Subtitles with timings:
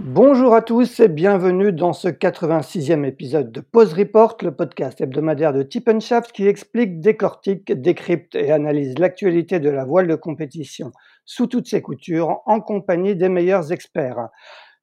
[0.00, 5.52] Bonjour à tous et bienvenue dans ce 86e épisode de Pause Report, le podcast hebdomadaire
[5.52, 10.92] de Tip Shaft qui explique, décortique, décrypte et analyse l'actualité de la voile de compétition
[11.24, 14.28] sous toutes ses coutures en compagnie des meilleurs experts.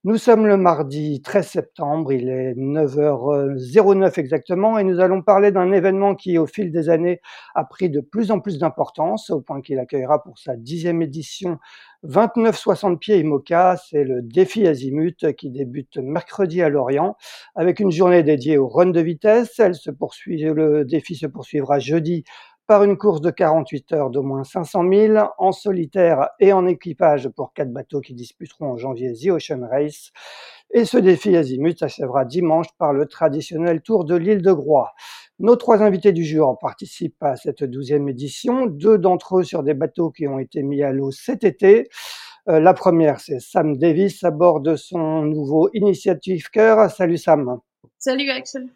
[0.07, 5.71] Nous sommes le mardi 13 septembre, il est 9h09 exactement, et nous allons parler d'un
[5.71, 7.21] événement qui, au fil des années,
[7.55, 11.57] a pris de plus en plus d'importance, au point qu'il accueillera pour sa dixième édition
[12.07, 13.77] 29-60 pieds IMOCA.
[13.77, 17.17] C'est le défi Azimut qui débute mercredi à Lorient,
[17.55, 19.57] avec une journée dédiée au run de vitesse.
[19.57, 22.25] Elle se poursuit, le défi se poursuivra jeudi
[22.67, 27.29] par une course de 48 heures d'au moins 500 000 en solitaire et en équipage
[27.29, 30.11] pour quatre bateaux qui disputeront en janvier The Ocean Race.
[30.71, 34.93] Et ce défi azimut s'achèvera dimanche par le traditionnel tour de l'île de Groix.
[35.39, 39.73] Nos trois invités du jour participent à cette douzième édition, deux d'entre eux sur des
[39.73, 41.89] bateaux qui ont été mis à l'eau cet été.
[42.47, 46.89] Euh, la première, c'est Sam Davis à bord de son nouveau Initiative Cœur.
[46.89, 47.59] Salut Sam.
[47.97, 48.69] Salut Axel.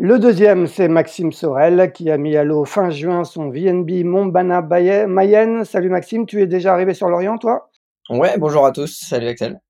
[0.00, 4.62] Le deuxième, c'est Maxime Sorel, qui a mis à l'eau fin juin son VNB Montbana
[4.62, 5.64] Mayenne.
[5.64, 7.68] Salut Maxime, tu es déjà arrivé sur l'Orient, toi?
[8.08, 8.96] Ouais, bonjour à tous.
[8.96, 9.60] Salut Axel.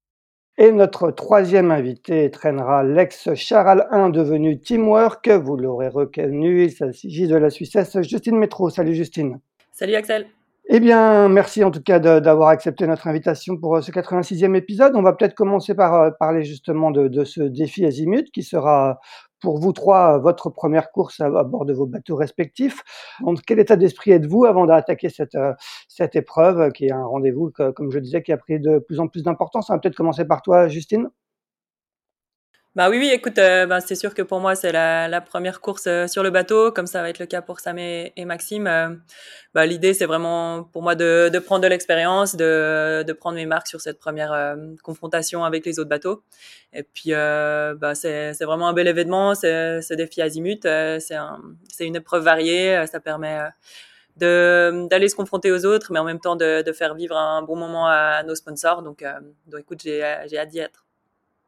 [0.58, 5.30] Et notre troisième invité traînera l'ex Charal 1 devenu Teamwork.
[5.30, 8.68] Vous l'aurez reconnu, il s'agit de la Suissesse Justine Métro.
[8.68, 9.40] Salut Justine.
[9.72, 10.26] Salut Axel.
[10.70, 14.92] Eh bien, merci en tout cas d'avoir accepté notre invitation pour euh, ce 86e épisode.
[14.96, 19.00] On va peut-être commencer par euh, parler justement de, de, ce défi Azimut qui sera
[19.41, 22.82] pour vous trois votre première course à, bord de vos bateaux respectifs.
[23.21, 25.53] Donc, quel état d'esprit êtes-vous avant d'attaquer cette, euh,
[25.88, 29.09] cette épreuve qui est un rendez-vous, comme je disais, qui a pris de plus en
[29.09, 29.71] plus d'importance?
[29.71, 31.09] On va peut-être commencer par toi, Justine.
[32.76, 35.60] Bah oui, oui, écoute, euh, bah, c'est sûr que pour moi, c'est la, la, première
[35.60, 38.66] course euh, sur le bateau, comme ça va être le cas pour Sam et, Maxime.
[38.68, 38.90] Euh,
[39.54, 43.46] bah, L'idée, c'est vraiment pour moi de, de prendre de l'expérience, de, de, prendre mes
[43.46, 46.22] marques sur cette première confrontation avec les autres bateaux.
[46.72, 51.40] Et puis, bah, c'est vraiment un bel événement, c'est ce défi azimut, c'est un,
[51.80, 53.40] une épreuve variée, ça permet
[54.16, 57.56] d'aller se confronter aux autres, mais en même temps de, de, faire vivre un bon
[57.56, 58.82] moment à, nos sponsors.
[58.82, 59.04] Donc,
[59.46, 60.88] donc écoute, j'ai hâte d'y être.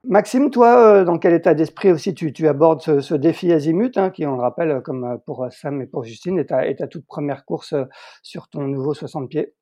[0.04, 4.24] Maxime, toi, euh, dans quel état d'esprit aussi tu, abordes ce, défi Azimut, hein, qui,
[4.24, 7.44] on le rappelle, euh, comme euh, pour Sam et pour Justine, est ta, toute première
[7.44, 7.74] course
[8.22, 9.52] sur ton nouveau 60 pieds?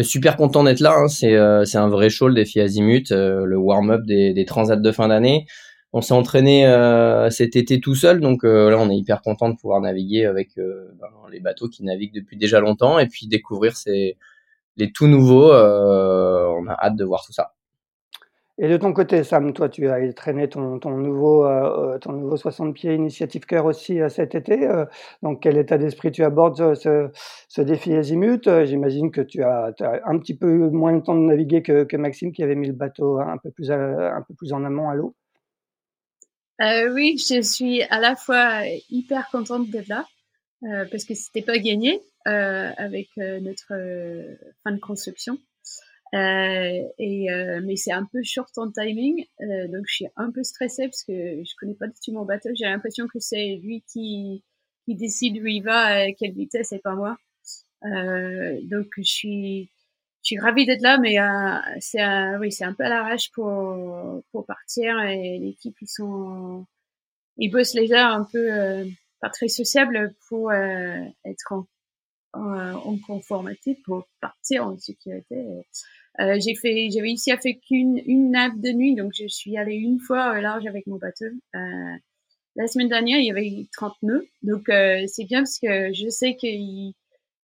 [0.00, 0.94] Super content d'être là.
[0.96, 1.08] Hein.
[1.08, 5.44] C'est un vrai show le défi Azimut, le warm-up des, des transats de fin d'année.
[5.92, 6.64] On s'est entraîné
[7.30, 11.08] cet été tout seul, donc là on est hyper content de pouvoir naviguer avec ben,
[11.32, 14.16] les bateaux qui naviguent depuis déjà longtemps et puis découvrir ces,
[14.76, 15.50] les tout nouveaux.
[15.50, 17.54] on a hâte de voir tout ça.
[18.60, 22.74] Et de ton côté, Sam, toi, tu as traîné ton, nouveau, euh, ton nouveau 60
[22.74, 24.66] pieds Initiative Cœur aussi euh, cet été.
[24.66, 24.84] Euh,
[25.22, 28.50] donc, quel état d'esprit tu abordes ce, défi Azimut?
[28.64, 29.72] J'imagine que tu as,
[30.04, 32.72] un petit peu moins de temps de naviguer que, que, Maxime qui avait mis le
[32.72, 35.14] bateau un peu plus, un peu plus en amont à l'eau.
[36.60, 40.04] oui, je suis à la fois hyper contente d'être là
[40.90, 43.72] parce que c'était pas gagné avec notre
[44.64, 45.38] fin de construction.
[46.14, 50.30] Euh, et, euh, mais c'est un peu short en timing, euh, donc je suis un
[50.30, 52.48] peu stressée parce que je connais pas du tout mon bateau.
[52.54, 54.42] J'ai l'impression que c'est lui qui,
[54.86, 57.18] qui décide où il va, à quelle vitesse, et pas moi.
[57.84, 59.70] Euh, donc je suis,
[60.22, 62.02] je suis ravie d'être là, mais euh, c'est
[62.38, 66.66] oui, c'est un peu à l'arrache pour pour partir et l'équipe ils sont,
[67.36, 68.48] ils bossent les heures un peu
[69.20, 71.66] pas très sociable pour être en,
[72.32, 75.44] en, conformité, pour partir en sécurité.
[76.18, 79.76] J'ai fait, j'ai réussi à faire qu'une une nappe de nuit, donc je suis allée
[79.76, 81.26] une fois au large avec mon bateau.
[82.56, 84.64] la semaine dernière, il y avait 30 nœuds, donc
[85.06, 86.94] c'est bien parce que je sais qu'il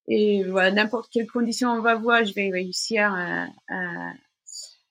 [0.06, 4.12] et voilà, n'importe quelle condition on va voir, je vais réussir à, à,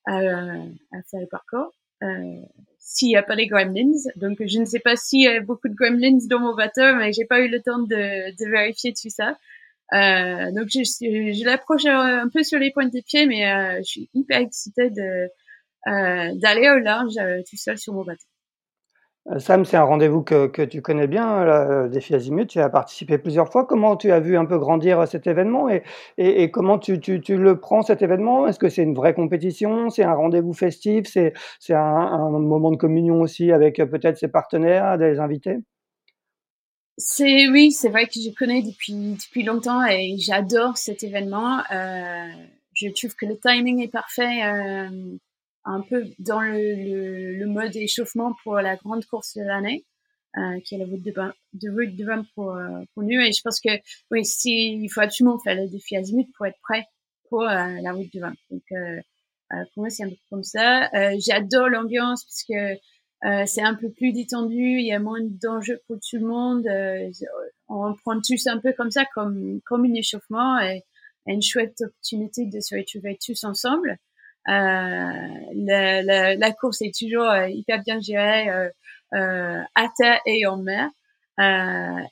[0.07, 1.71] à, à faire le parcours.
[2.01, 2.41] Euh,
[2.79, 3.93] s'il n'y a pas les gremlins.
[4.17, 7.13] Donc, je ne sais pas s'il y a beaucoup de gremlins dans mon bateau, mais
[7.13, 9.37] j'ai pas eu le temps de, de vérifier tout ça.
[9.93, 14.09] Euh, donc, je, l'approche un peu sur les points des pieds, mais euh, je suis
[14.13, 17.13] hyper excitée euh, d'aller au large
[17.49, 18.25] tout seul sur mon bateau.
[19.37, 22.49] Sam, c'est un rendez-vous que, tu connais bien, le défi Azimut.
[22.49, 23.65] Tu as participé plusieurs fois.
[23.65, 25.69] Comment tu as vu un peu grandir cet événement
[26.17, 28.47] et, comment tu, le prends cet événement?
[28.47, 29.89] Est-ce que c'est une vraie compétition?
[29.89, 31.05] C'est un rendez-vous festif?
[31.07, 35.59] C'est un, moment de communion aussi avec peut-être ses partenaires, des invités?
[36.97, 41.59] C'est oui, c'est vrai que je connais depuis depuis longtemps et j'adore cet événement.
[41.71, 42.27] Euh,
[42.73, 44.43] je trouve que le timing est parfait.
[44.43, 45.17] Euh,
[45.65, 49.85] un peu dans le, le, le, mode échauffement pour la grande course de l'année,
[50.37, 51.13] euh, qui est la route de,
[51.53, 53.19] de, route de Bain pour, euh, pour nous.
[53.19, 53.69] Et je pense que
[54.11, 56.85] oui, si, il faut absolument faire le défi Azimut pour être prêt
[57.29, 58.33] pour euh, la route de Bain.
[58.51, 58.99] Donc euh,
[59.73, 60.89] pour moi, c'est un peu comme ça.
[61.19, 62.25] J'adore l'ambiance
[63.23, 66.67] puisque c'est un peu plus détendu, il y a moins d'enjeux pour tout le monde.
[67.69, 70.83] on prend tous un peu comme ça, comme, comme un échauffement et,
[71.25, 73.97] une chouette opportunité de se retrouver tous ensemble.
[74.49, 74.51] Euh,
[75.55, 78.49] la, la, la, course est toujours euh, hyper bien gérée
[79.13, 80.89] euh, à terre et en mer.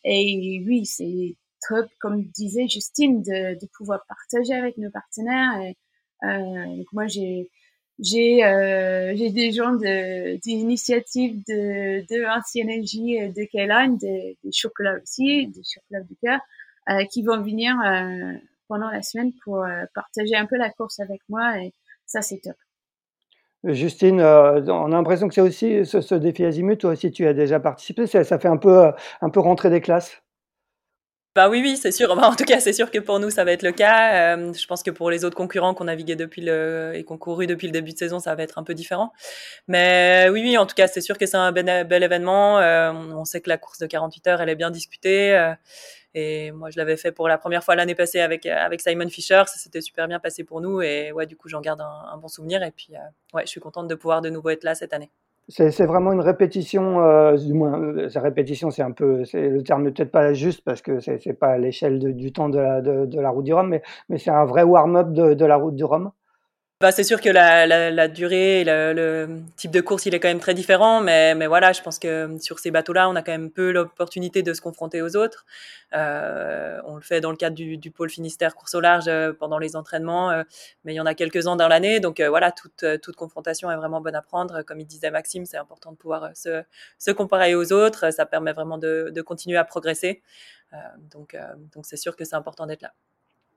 [0.06, 1.36] et oui, c'est
[1.68, 5.60] top, comme disait Justine, de, de, pouvoir partager avec nos partenaires.
[5.62, 5.76] Et,
[6.24, 7.50] donc moi, j'ai
[8.00, 14.98] j'ai euh, j'ai des gens de d'initiatives de de Énergie de Kayline, des, des chocolats
[15.02, 16.40] aussi, des chocolats du cœur,
[16.90, 18.34] euh, qui vont venir euh,
[18.68, 21.74] pendant la semaine pour partager un peu la course avec moi et
[22.12, 22.56] ça, c'est top.
[23.64, 27.34] Justine, euh, on a l'impression que c'est aussi ce, défi Azimut, toi aussi tu as
[27.34, 28.92] déjà participé, ça, fait un peu, euh,
[29.22, 30.21] un peu rentrer des classes
[31.34, 32.12] bah oui, oui, c'est sûr.
[32.12, 34.36] en tout cas, c'est sûr que pour nous, ça va être le cas.
[34.36, 37.48] Euh, je pense que pour les autres concurrents qu'on naviguait depuis le et qu'on couru
[37.48, 39.14] depuis le début de saison, ça va être un peu différent.
[39.70, 42.60] Mais oui, oui, en tout cas, c'est sûr que c'est un bel, bel événement.
[42.60, 45.34] Euh, on sait que la course de 48 heures, elle est bien discutée.
[45.34, 45.54] Euh,
[46.14, 49.44] et moi, je l'avais fait pour la première fois l'année passée avec avec Simon Fisher.
[49.48, 50.82] Ça s'était super bien passé pour nous.
[50.82, 52.62] Et ouais, du coup, j'en garde un, un, bon souvenir.
[52.64, 52.90] Et puis,
[53.34, 55.12] ouais, je suis contente de pouvoir de nouveau être là cette année.
[55.52, 59.84] C'est vraiment une répétition, euh, du moins, euh, répétition, c'est un peu, c'est le terme
[59.84, 63.06] n'est peut-être pas juste parce que c'est pas à l'échelle du temps de la, de,
[63.06, 65.76] de la route du Rhum, mais, mais c'est un vrai warm-up de, de la route
[65.76, 66.12] du Rhum.
[66.82, 70.20] Bah, c'est sûr que la, la, la durée, le, le, type de course, il est
[70.20, 73.22] quand même très différent, mais, mais voilà, je pense que sur ces bateaux-là, on a
[73.22, 75.46] quand même peu l'opportunité de se confronter aux autres.
[75.94, 79.32] Euh, on le fait dans le cadre du, du pôle Finistère course au large euh,
[79.32, 80.42] pendant les entraînements, euh,
[80.84, 83.76] mais il y en a quelques-uns dans l'année, donc euh, voilà, toute, toute confrontation est
[83.78, 84.64] vraiment bonne à prendre.
[84.64, 86.64] Comme il disait Maxime, c'est important de pouvoir se,
[86.98, 90.24] se comparer aux autres, ça permet vraiment de, de continuer à progresser.
[91.12, 91.38] donc,
[91.76, 92.94] donc c'est sûr que c'est important d'être là.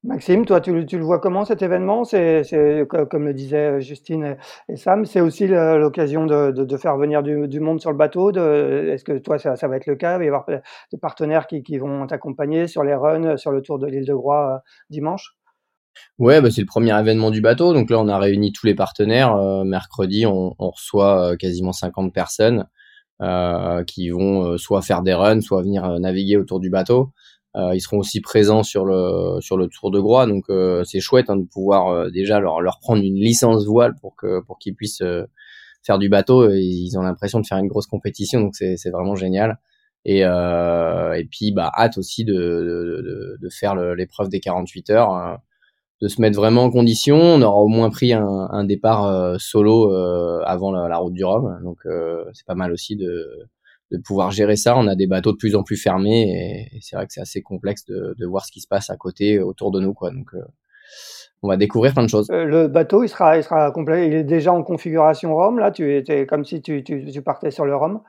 [0.05, 2.05] Maxime, toi, tu, le vois comment cet événement?
[2.05, 2.43] C'est,
[3.11, 4.37] comme le disaient Justine
[4.69, 8.31] et Sam, c'est aussi l'occasion de, faire venir du, monde sur le bateau?
[8.31, 10.17] Est-ce que toi, ça, va être le cas?
[10.17, 13.79] Il va y avoir des partenaires qui, vont t'accompagner sur les runs, sur le tour
[13.79, 14.59] de l'île de Groix euh,
[14.91, 15.37] dimanche?
[16.19, 17.73] Ouais, bah c'est le premier événement du bateau.
[17.73, 19.35] Donc là, on a réuni tous les partenaires.
[19.37, 22.67] Euh, mercredi, on, reçoit euh, quasiment 50 personnes
[23.23, 27.13] euh, qui vont euh, soit faire des runs, soit venir naviguer autour du bateau.
[27.57, 30.99] Euh, ils seront aussi présents sur le sur le Tour de Groix, donc euh, c'est
[30.99, 34.59] chouette hein, de pouvoir euh, déjà leur leur prendre une licence voile pour que pour
[34.59, 35.03] qu'ils puissent
[35.85, 36.51] faire du bateau.
[36.51, 39.59] Ils ont l'impression de faire une grosse compétition, donc c'est c'est vraiment génial.
[40.07, 45.39] Et, et puis bah hâte aussi de de, de faire l'épreuve des 48 heures.
[46.03, 47.17] De se mettre vraiment en condition.
[47.17, 49.93] On aura au moins pris un, un départ solo
[50.45, 51.79] avant la, la, route du Rhum, donc
[52.33, 53.49] c'est pas mal aussi de,
[53.91, 54.77] de pouvoir gérer ça.
[54.77, 57.43] On a des bateaux de plus en plus fermés et, c'est vrai que c'est assez
[57.43, 60.11] complexe de, de, voir ce qui se passe à côté, autour de nous, quoi.
[60.11, 60.43] Donc, euh,
[61.43, 62.31] on va découvrir plein de choses.
[62.31, 64.07] Euh, le bateau, il sera, il sera complet.
[64.07, 65.59] Il est déjà en configuration Rome.
[65.59, 68.01] Là, tu étais comme si tu, tu, tu partais sur le Rome.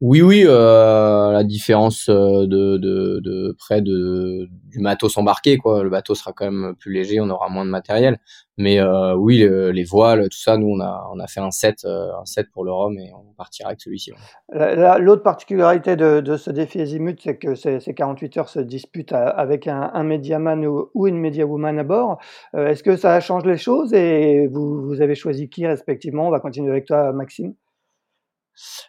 [0.00, 5.82] Oui, oui, euh, la différence euh, de, de, de près de, du matos embarqué, quoi.
[5.82, 8.18] Le bateau sera quand même plus léger, on aura moins de matériel.
[8.58, 9.38] Mais euh, oui,
[9.72, 12.48] les voiles, tout ça, nous, on a, on a fait un set, euh, un set
[12.52, 14.12] pour le Rhum et on partira avec celui-ci.
[14.52, 19.12] L'autre particularité de, de, ce défi Azimut, c'est que ces, ces, 48 heures se disputent
[19.12, 22.18] avec un, un Mediaman ou, ou, une Mediawoman à bord.
[22.54, 26.28] Euh, est-ce que ça change les choses et vous, vous avez choisi qui respectivement?
[26.28, 27.54] On va continuer avec toi, Maxime.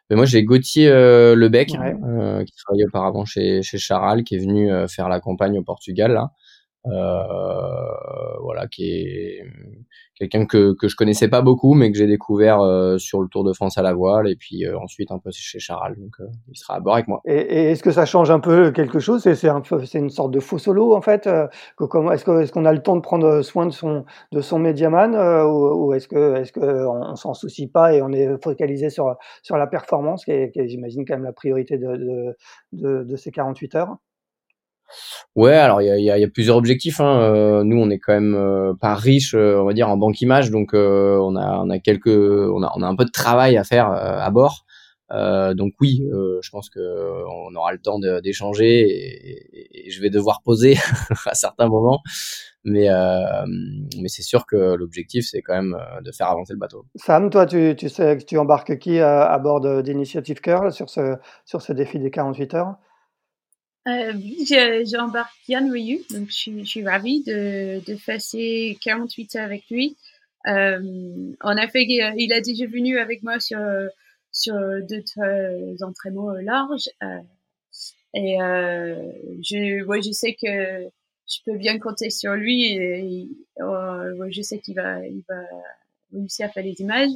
[0.09, 5.09] Mais moi, j'ai Gauthier Lebec, qui travaillait auparavant chez, chez Charal, qui est venu faire
[5.09, 6.13] la campagne au Portugal.
[6.13, 6.31] Là.
[6.86, 9.43] Euh, voilà, qui est
[10.15, 13.43] quelqu'un que, que je connaissais pas beaucoup, mais que j'ai découvert euh, sur le Tour
[13.43, 15.95] de France à la voile, et puis euh, ensuite un peu chez Charal.
[15.98, 16.15] Donc
[16.48, 17.21] il sera à bord avec moi.
[17.25, 19.21] Et, et est-ce que ça change un peu quelque chose?
[19.21, 21.27] C'est c'est une sorte de faux solo en fait.
[21.27, 25.15] est-ce qu'on est qu'on a le temps de prendre soin de son de son médiaman
[25.48, 29.15] ou, ou est-ce que est-ce que on, s'en soucie pas et on est focalisé sur
[29.43, 32.36] sur la performance, qui est, est j'imagine quand même la priorité de de,
[32.71, 33.98] de, de ces 48 heures?
[35.36, 37.00] Ouais, alors il y a, plusieurs objectifs.
[37.00, 37.22] Hein.
[37.22, 40.19] Euh, nous, on est quand même euh, pas riche, euh, on va dire en banque
[40.22, 43.58] image, donc on a on a quelques on a on a un peu de travail
[43.58, 44.65] à faire à bord.
[45.12, 46.03] donc oui,
[46.41, 50.75] je pense que on aura le temps d'échanger et, je vais devoir poser
[51.25, 52.01] à certains moments,
[52.63, 52.88] mais
[53.98, 56.86] mais c'est sûr que l'objectif c'est quand même de faire avancer le bateau.
[56.96, 60.89] Sam, toi, tu, tu sais que tu embarques qui à, à bord d'Initiative Curl sur
[60.89, 61.15] ce
[61.46, 62.75] sur ce défi des 48 heures?
[63.89, 69.98] Euh, j'embarque Yann Ryu, donc je suis, ravie de, de passer 48 heures avec lui.
[70.48, 73.60] Euh, en effet, il a déjà venu avec moi sur,
[74.31, 76.89] sur d'autres entraînements larges.
[77.03, 77.19] Euh,
[78.13, 80.89] et euh, je, ouais, je sais que
[81.27, 82.74] je peux bien compter sur lui.
[82.74, 83.27] Et,
[83.60, 85.41] ouais, je sais qu'il va, il va
[86.13, 87.12] réussir à faire les images.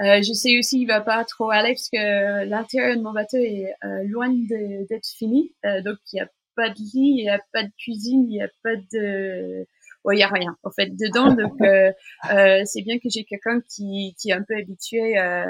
[0.00, 3.36] Euh, je sais aussi qu'il va pas trop aller parce que l'intérieur de mon bateau
[3.36, 5.54] est euh, loin d'être fini.
[5.66, 8.36] Euh, donc il n'y a pas de lit, il n'y a pas de cuisine, il
[8.36, 9.66] n'y a pas de...
[10.04, 11.34] Ouais, il n'y a rien en fait dedans.
[11.34, 11.92] Donc euh,
[12.32, 15.44] euh, c'est bien que j'ai quelqu'un qui, qui est un peu habitué à,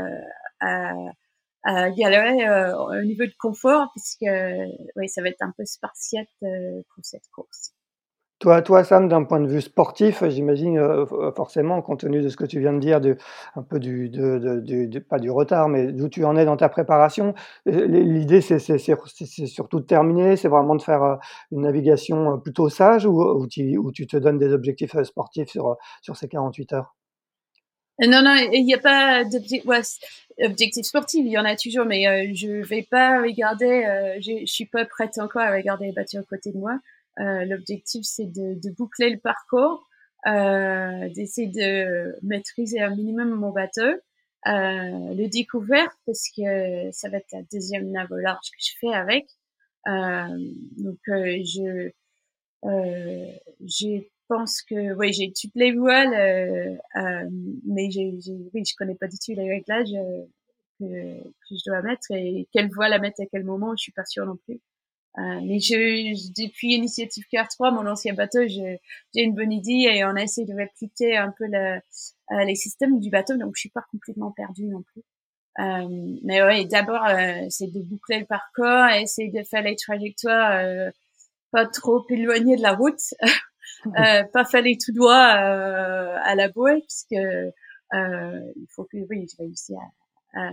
[1.62, 4.22] à galérer au niveau de confort puisque
[4.96, 7.72] ouais, ça va être un peu spartiate pour cette course.
[8.40, 12.28] Toi, toi, Sam, d'un point de vue sportif, j'imagine euh, euh, forcément, compte tenu de
[12.30, 13.18] ce que tu viens de dire, de,
[13.54, 16.70] un peu du, de, de, pas du retard, mais d'où tu en es dans ta
[16.70, 17.34] préparation.
[17.68, 21.18] Euh, l'idée, c'est surtout de terminer, c'est vraiment de faire
[21.52, 26.16] une navigation plutôt sage ou, ou, tu, tu te donnes des objectifs sportifs sur, sur
[26.16, 26.96] ces 48 heures?
[28.02, 32.62] Non, non, il n'y a pas d'objectif sportif, il y en a toujours, mais je
[32.62, 36.22] je vais pas regarder, je, je suis pas prête encore à regarder les bateaux à
[36.22, 36.78] côté de moi.
[37.20, 39.86] Euh, l'objectif, c'est de, de, boucler le parcours,
[40.26, 43.92] euh, d'essayer de maîtriser un minimum mon bateau,
[44.46, 48.72] euh, le découvert parce que ça va être la deuxième nave au large que je
[48.80, 49.26] fais avec.
[49.86, 51.90] Euh, donc euh, je
[52.62, 56.80] je pense que oui j'ai toutes les voiles,
[57.66, 58.12] mais j'ai
[58.54, 59.92] oui je connais pas du tout les réglages
[60.78, 60.84] que,
[61.22, 64.04] que je dois mettre et quelle voile à mettre à quel moment, je suis pas
[64.06, 64.60] sûre non plus.
[65.18, 68.80] Euh, mais je, depuis Initiative Car 3, mon ancien bateau, j'ai
[69.14, 71.80] une bonne idée et on a essayé de répliquer un peu le,
[72.32, 75.02] euh, les systèmes du bateau, donc je suis pas complètement perdue non plus.
[75.58, 80.52] Euh, mais ouais, d'abord, euh, c'est de boucler le parcours, essayer de faire les trajectoires
[80.52, 80.90] euh,
[81.50, 83.00] pas trop éloignées de la route,
[84.32, 87.20] pas faire les tout droits à la bouée, puisque
[87.92, 89.76] il faut que oui, je réussisse
[90.34, 90.50] à, à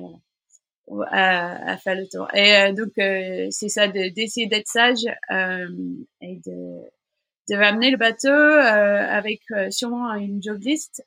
[1.10, 2.28] à, faire le tour.
[2.34, 5.68] Et euh, donc, euh, c'est ça, d'essayer d'être sage euh,
[6.22, 6.80] et de,
[7.50, 11.04] de ramener le bateau avec sûrement une job list,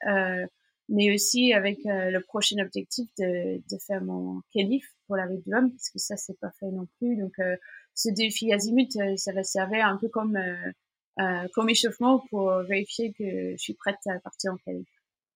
[0.88, 5.54] mais aussi avec le prochain objectif de, de faire mon qualif pour la rive du
[5.54, 7.16] Homme, parce que ça, c'est pas fait non plus.
[7.16, 7.34] Donc,
[7.94, 10.38] ce défi azimut, ça va servir un peu comme,
[11.54, 14.88] comme échauffement pour vérifier que je suis prête à partir en qualif.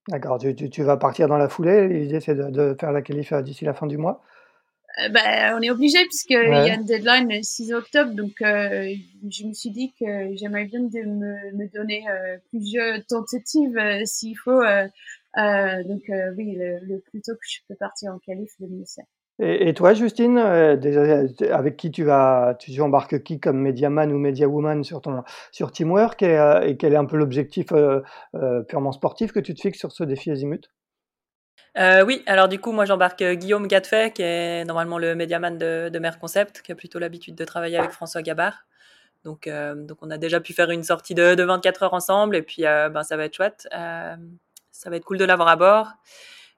[0.09, 1.89] D'accord, tu, tu, tu, vas partir dans la foulée.
[1.89, 4.23] L'idée, c'est de, de, faire la qualif d'ici la fin du mois.
[5.03, 6.69] Euh, bah, on est obligé puisqu'il ouais.
[6.69, 8.13] y a une deadline le 6 octobre.
[8.13, 8.95] Donc, euh,
[9.29, 14.03] je me suis dit que j'aimerais bien de me, me donner euh, plusieurs tentatives euh,
[14.05, 14.63] s'il faut.
[14.63, 14.87] Euh,
[15.85, 16.03] donc,
[16.37, 19.03] oui, le, le, plus tôt que je peux partir en qualif, le mieux c'est.
[19.41, 24.85] Et, et, toi, Justine, avec qui tu vas, tu embarques qui comme Mediaman ou Mediawoman
[24.85, 27.73] sur ton sur Teamwork et, et quel est un peu l'objectif
[28.69, 30.71] purement sportif que tu te fixes sur ce défi Azimut?
[31.77, 35.59] Euh, oui, alors du coup, moi j'embarque euh, Guillaume Gadefet, qui est normalement le médiaman
[35.59, 38.65] de, de Mer Concept, qui a plutôt l'habitude de travailler avec François Gabard.
[39.25, 42.37] Donc, euh, donc on a déjà pu faire une sortie de, de 24 heures ensemble,
[42.37, 43.67] et puis euh, ben, ça va être chouette.
[43.75, 44.15] Euh,
[44.71, 45.89] ça va être cool de l'avoir à bord.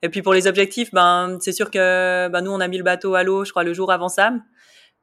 [0.03, 2.85] Et puis pour les objectifs, ben, c'est sûr que ben, nous, on a mis le
[2.85, 4.43] bateau à l'eau, je crois, le jour avant Sam.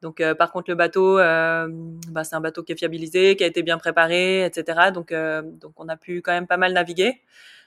[0.01, 3.63] Donc, par contre, le bateau, ben, c'est un bateau qui est fiabilisé, qui a été
[3.63, 4.91] bien préparé, etc.
[4.93, 7.22] Donc, donc, on a pu quand même pas mal naviguer.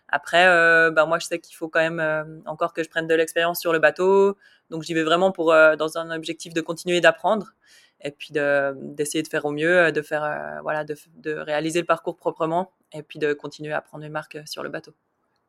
[0.08, 3.06] Après, euh, ben moi, je sais qu'il faut quand même euh, encore que je prenne
[3.06, 4.36] de l'expérience sur le bateau.
[4.70, 7.54] Donc, j'y vais vraiment pour euh, dans un objectif de continuer d'apprendre
[8.02, 11.86] et puis d'essayer de, faire au mieux, de faire euh, voilà, de, de, réaliser le
[11.86, 14.92] parcours proprement et puis de continuer à prendre mes marques sur le bateau.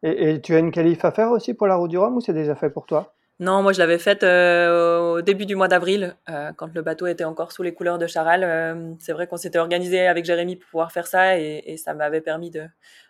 [0.01, 2.21] Et, et tu as une qualif à faire aussi pour la route du Rhum ou
[2.21, 3.13] c'est déjà fait pour toi?
[3.39, 6.15] Non, moi je l'avais faite au début du mois d'avril,
[6.55, 8.97] quand le bateau était encore sous les couleurs de Charal.
[8.97, 12.21] c'est vrai qu'on s'était organisé avec Jérémy pour pouvoir faire ça et, et ça m'avait
[12.21, 12.67] permis de,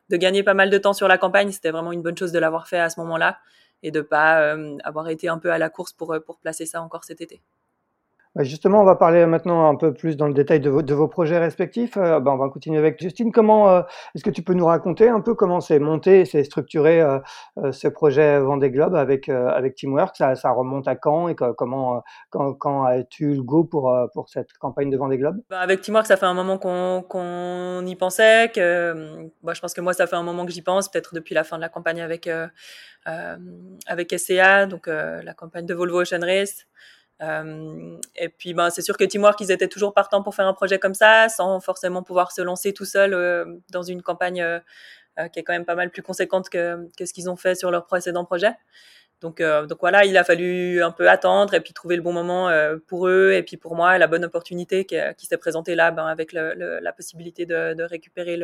[0.09, 1.51] de, gagner pas mal de temps sur la campagne.
[1.51, 3.39] C'était vraiment une bonne chose de l'avoir fait à ce moment-là
[3.83, 7.03] et de pas avoir été un peu à la course pour, pour placer ça encore
[7.03, 7.41] cet été.
[8.37, 11.39] Bah, justement, on va parler maintenant un peu plus dans le détail de, vos, projets
[11.39, 11.97] respectifs.
[11.97, 13.31] Euh, bah, on va continuer avec Justine.
[13.31, 13.81] Comment euh,
[14.13, 17.19] est-ce que tu peux nous raconter un peu comment c'est monté, c'est structuré euh,
[17.71, 20.15] ce projet Vendée Globe avec avec Teamwork?
[20.15, 24.53] Ça, ça, remonte à quand et comment quand, quand as-tu le go pour pour cette
[24.59, 25.37] campagne de Vendée Globe?
[25.49, 28.51] Bah, Avec Teamwork, ça fait un moment qu'on y pensait.
[28.53, 31.43] Que je pense que moi, ça fait un moment que j'y pense, peut-être depuis la
[31.43, 32.29] fin de la campagne avec
[33.87, 36.67] avec SCA, donc la campagne de Volvo Ocean Race.
[37.21, 40.53] Euh, et puis, ben, c'est sûr que Teamwork, ils étaient toujours partants pour faire un
[40.53, 44.59] projet comme ça, sans forcément pouvoir se lancer tout seul euh, dans une campagne euh,
[45.33, 47.87] qui est quand même pas mal plus conséquente que, ce qu'ils ont fait sur leur
[47.87, 48.51] précédent projet.
[49.19, 52.51] Donc, donc voilà, il a fallu un peu attendre et puis trouver le bon moment
[52.85, 56.33] pour eux et puis pour moi la bonne opportunité qui, s'est présentée là, ben, avec
[56.33, 58.37] la possibilité de, récupérer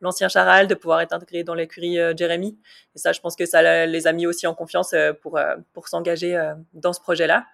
[0.00, 2.58] l'ancien Charal, de pouvoir être intégré dans l'écurie Jérémy.
[2.96, 5.38] Et ça, je pense que ça les a mis aussi en confiance pour,
[5.72, 6.36] pour s'engager
[6.72, 7.46] dans ce projet-là.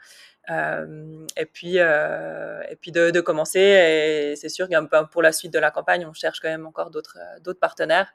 [0.48, 3.60] Euh, et puis, euh, et puis de, de commencer.
[3.60, 6.90] Et c'est sûr que pour la suite de la campagne, on cherche quand même encore
[6.90, 8.12] d'autres euh, d'autres partenaires.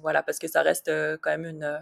[0.00, 1.80] voilà, parce que ça reste quand même une,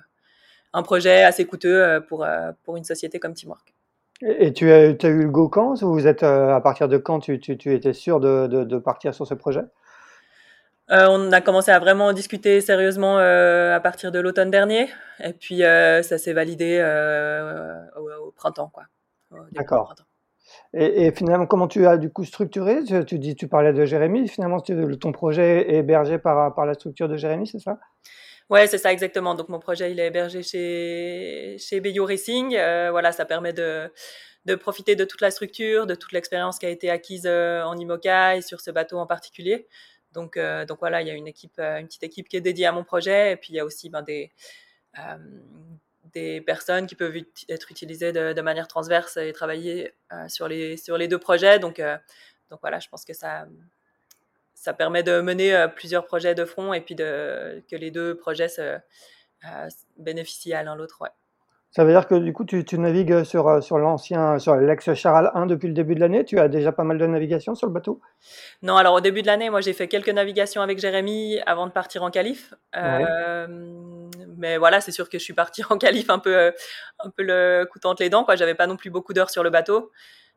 [0.72, 2.26] un projet assez coûteux pour,
[2.64, 3.74] pour une société comme Teamwork.
[4.22, 5.74] Et tu as, tu as eu le go quand?
[5.82, 9.14] Vous êtes à partir de quand tu, tu, tu étais sûr de, de, de, partir
[9.14, 9.62] sur ce projet?
[10.90, 14.90] Euh, on a commencé à vraiment discuter sérieusement euh, à partir de l'automne dernier,
[15.22, 16.82] et puis ça s'est validé
[17.96, 18.84] au, au, printemps, quoi.
[19.52, 19.94] D'accord.
[20.74, 22.84] Et, et, finalement, comment tu as du coup structuré?
[23.06, 24.28] Tu, dis, tu parlais de Jérémy.
[24.28, 27.78] Finalement, ton projet est hébergé par, par la structure de Jérémy, c'est ça?
[28.50, 29.36] Ouais, c'est ça exactement.
[29.36, 32.56] Donc mon projet, il est hébergé chez chez Bayo Racing.
[32.56, 33.92] Euh, voilà, ça permet de
[34.46, 37.76] de profiter de toute la structure, de toute l'expérience qui a été acquise euh, en
[37.76, 39.68] IMOCA et sur ce bateau en particulier.
[40.12, 42.66] Donc euh, donc voilà, il y a une équipe, une petite équipe qui est dédiée
[42.66, 44.32] à mon projet, et puis il y a aussi ben, des
[46.12, 47.16] des personnes qui peuvent
[47.48, 51.58] être utilisées de, manière transverse et travailler euh, sur, les, sur les deux projets.
[51.58, 51.96] Donc, euh,
[52.50, 53.46] donc voilà, je pense que ça,
[54.54, 58.16] ça permet de mener euh, plusieurs projets de front et puis de, que les deux
[58.16, 58.78] projets se,
[59.96, 61.02] bénéficient à l'un l'autre.
[61.72, 65.46] Ça veut dire que du coup, tu, tu navigues sur, sur l'ancien, sur l'ex-Charal 1
[65.46, 66.24] depuis le début de l'année.
[66.24, 68.00] Tu as déjà pas mal de navigations sur le bateau?
[68.62, 71.72] Non, alors au début de l'année, moi j'ai fait quelques navigations avec Jérémy avant de
[71.72, 72.54] partir en qualif.
[74.36, 76.52] mais voilà, c'est sûr que je suis partie en qualif un peu,
[76.98, 78.24] un peu le couteau entre les dents.
[78.24, 78.34] Quoi.
[78.34, 79.92] J'avais pas non plus beaucoup d'heures sur le bateau.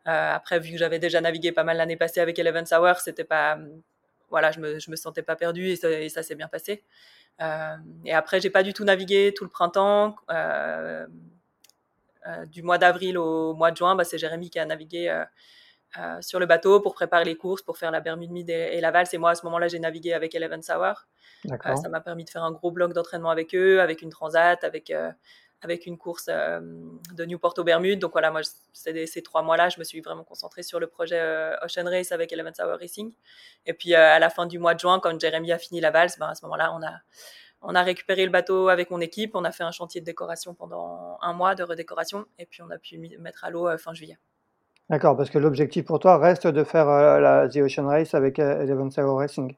[0.07, 3.23] Euh, après, vu que j'avais déjà navigué pas mal l'année passée avec Eleven Hour, c'était
[3.23, 3.57] pas,
[4.29, 6.83] voilà, je me, je me sentais pas perdue et ça, et ça s'est bien passé.
[7.41, 10.15] Euh, et après, j'ai pas du tout navigué tout le printemps.
[10.29, 11.05] Euh,
[12.27, 15.23] euh, du mois d'avril au mois de juin, bah, c'est Jérémy qui a navigué
[16.21, 19.13] sur le bateau pour préparer les courses, pour faire la Bermude Mid et, la valse.
[19.13, 21.05] Et moi, à ce moment-là, j'ai navigué avec Eleven Sour.
[21.59, 24.91] ça m'a permis de faire un gros bloc d'entraînement avec eux, avec une transat, avec
[25.63, 26.59] avec une course euh,
[27.15, 27.99] de Newport aux Bermudes.
[27.99, 28.41] Donc voilà, moi,
[28.73, 32.31] ces, trois mois-là, je me suis vraiment concentrée sur le projet euh, Ocean Race avec
[32.31, 33.13] Eleven Hour Racing.
[33.65, 35.91] Et puis euh, à la fin du mois de juin, quand Jérémy a fini la
[35.91, 36.93] valse, ben, à ce moment-là, on a,
[37.61, 39.35] on a récupéré le bateau avec mon équipe.
[39.35, 42.25] On a fait un chantier de décoration pendant un mois de redécoration.
[42.39, 44.17] Et puis on a pu mettre à l'eau fin juillet.
[44.89, 48.89] D'accord, parce que l'objectif pour toi reste de faire la The Ocean Race avec Eleven
[48.97, 49.55] Hour Racing.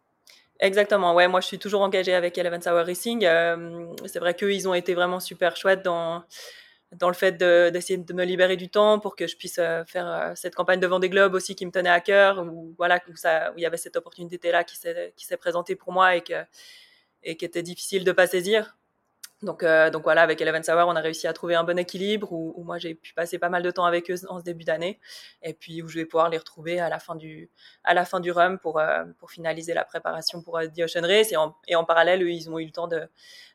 [0.61, 3.25] Exactement, ouais, moi je suis toujours engagée avec Eleven Hour Racing.
[3.25, 6.23] Euh, c'est vrai qu'eux, ils ont été vraiment super chouettes dans,
[6.93, 10.07] dans le fait d'essayer de, me libérer du temps pour que je puisse euh, faire
[10.07, 13.15] euh, cette campagne de Vendée Globe aussi qui me tenait à cœur, où, voilà, où,
[13.17, 16.45] ça, où il y avait cette opportunité-là qui s'est présentée pour moi et, que,
[17.23, 18.77] et qui était difficile de pas saisir.
[19.41, 22.31] Donc, euh, donc voilà, avec Eleven Hour, on a réussi à trouver un bon équilibre
[22.31, 24.63] où, où moi j'ai pu passer pas mal de temps avec eux en ce début
[24.63, 24.99] d'année
[25.41, 27.49] et puis où je vais pouvoir les retrouver à la fin du,
[27.83, 31.01] à la fin du run pour, euh, pour finaliser la préparation pour euh, The Ocean
[31.01, 31.33] Race.
[31.33, 33.07] Et en, et en parallèle, eux, ils ont eu le temps de,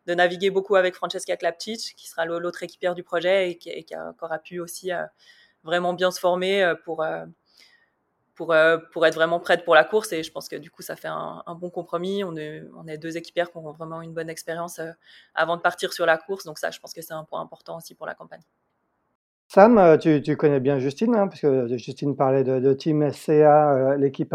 [0.07, 3.85] de naviguer beaucoup avec Francesca Klapcic, qui sera l'autre équipière du projet et qui, et
[3.85, 5.05] qui a encore a pu aussi euh,
[5.65, 7.05] vraiment bien se former pour
[8.41, 10.15] pour, euh, pour être vraiment prête pour la course.
[10.15, 12.25] Et je pense que du coup, ça fait un, bon compromis.
[12.25, 14.93] On est, on est deux équipières qui ont vraiment une bonne expérience euh,
[15.35, 16.45] avant de partir sur la course.
[16.45, 18.41] Donc ça, je pense que c'est un point important aussi pour la campagne.
[19.53, 23.11] Sam, euh, tu, tu, connais bien Justine, hein, parce que Justine parlait de, de Team
[23.11, 24.33] SCA, euh, l'équipe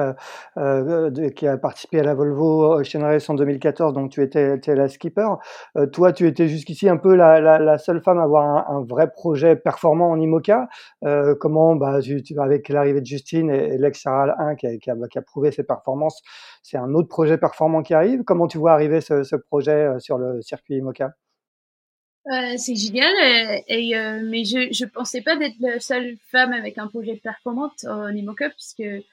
[0.57, 4.75] euh, qui a participé à la Volvo Ocean Race en 2014, donc tu étais, étais
[4.75, 5.29] la skipper.
[5.77, 8.75] Euh, toi, tu étais jusqu'ici un peu la, la, la, seule femme à avoir un,
[8.75, 10.67] un vrai projet performant en IMOCA.
[11.05, 14.91] Euh, comment, bah, tu, avec l'arrivée de Justine et, l'ex Saral 1 qui a, qui,
[14.91, 16.21] a, qui a, prouvé ses performances,
[16.61, 18.25] c'est un autre projet performant qui arrive.
[18.25, 21.13] Comment tu vois arriver ce, ce projet sur le circuit IMOCA?
[22.57, 23.13] C'est génial,
[23.67, 28.09] et, mais je je pensais pas d'être la seule femme avec un projet performante au
[28.11, 29.05] Nimo Cup, puisque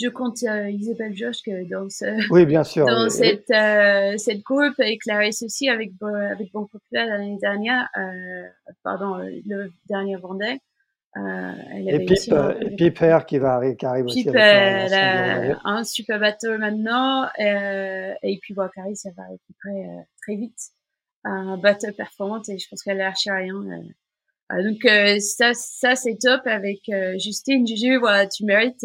[0.00, 4.98] je compte Isabelle Josh dans ce, oui, bien sûr, dans cette euh, cette groupe et
[4.98, 8.44] Clarisse aussi avec avec Bon Populaire l'année dernière, euh,
[8.82, 10.60] pardon le dernier Vendée.
[11.16, 14.24] Euh, elle et Pip, euh, Piper qui va qui arrive aussi.
[14.24, 19.96] Pip, elle a un super bateau maintenant euh, et puis bon, Clarisse elle va récupérer
[19.96, 20.58] euh, très vite
[21.24, 23.54] un bateau performant et je pense qu'elle lâche rien.
[24.50, 24.86] donc
[25.20, 27.66] ça ça c'est top avec Justine.
[27.66, 28.84] Juju, voilà, tu mérites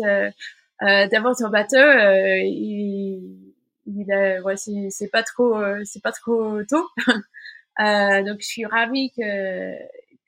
[0.81, 3.53] euh, d'avoir ton euh, il,
[3.85, 6.87] il a, ouais, c'est pas trop, euh, c'est pas trop tôt.
[8.25, 9.73] donc je suis ravie que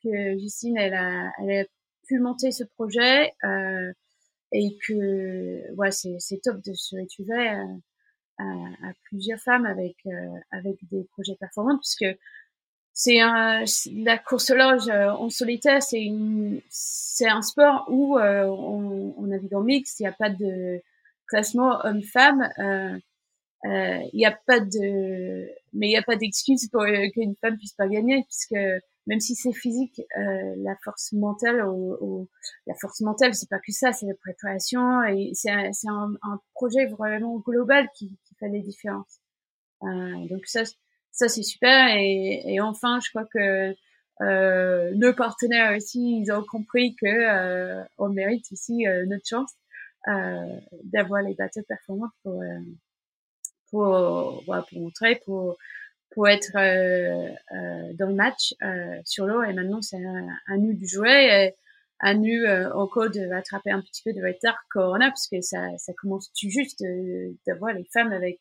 [0.04, 1.65] que Justine elle a, elle a
[2.08, 3.34] pu monter ce projet
[4.52, 7.56] et que ouais c'est c'est top de se retrouver
[8.38, 9.98] à, à, plusieurs femmes avec
[10.52, 12.06] avec des projets performants puisque
[12.94, 13.63] c'est un
[13.94, 16.08] la course au large en solitaire c'est
[17.22, 20.82] c'est un sport où euh, on, on, navigue en mix il n'y a pas de
[21.28, 23.00] classement homme-femme euh, euh,
[23.63, 27.74] il n'y a pas de mais il n'y a pas d'excuse pour qu'une femme puisse
[27.74, 28.60] pas gagner puisque
[29.08, 32.28] même si c'est physique la force mentale ou,
[32.65, 36.88] la force mentale c'est pas que ça c'est la préparation et c'est un, un, projet
[36.88, 39.19] vraiment global qui, qui fait les différences.
[39.82, 40.63] Donc ça
[41.12, 43.76] ça c'est super et, et, enfin je crois que
[44.21, 49.52] euh, nos partenaires aussi ils ont compris que euh, on mérite aussi euh, notre chance
[50.08, 52.60] euh, d'avoir les bateaux performants pour euh,
[53.72, 55.58] pour pour montrer pour
[56.12, 58.54] pour être dans le match
[59.06, 59.98] sur l'eau et maintenant c'est
[60.48, 61.56] à, nous de jouer et
[62.00, 65.94] à nous encore de attraper un petit peu de retard Corona parce que ça ça
[65.94, 66.84] commence tout juste
[67.48, 68.40] d'avoir les femmes avec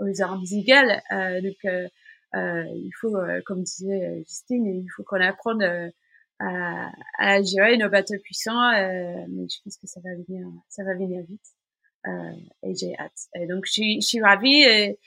[0.00, 1.02] aux armes égales.
[1.12, 1.88] Euh, donc, euh,
[2.34, 5.92] euh, il faut, comme disait Justine, il faut qu'on apprenne
[6.38, 8.72] à, à, gérer nos bateaux puissants.
[8.72, 11.46] mais je pense que ça va venir, ça va venir vite.
[12.62, 13.48] Et j'ai hâte.
[13.48, 14.62] Donc, je suis, je suis ravie.
[14.62, 14.98] Et,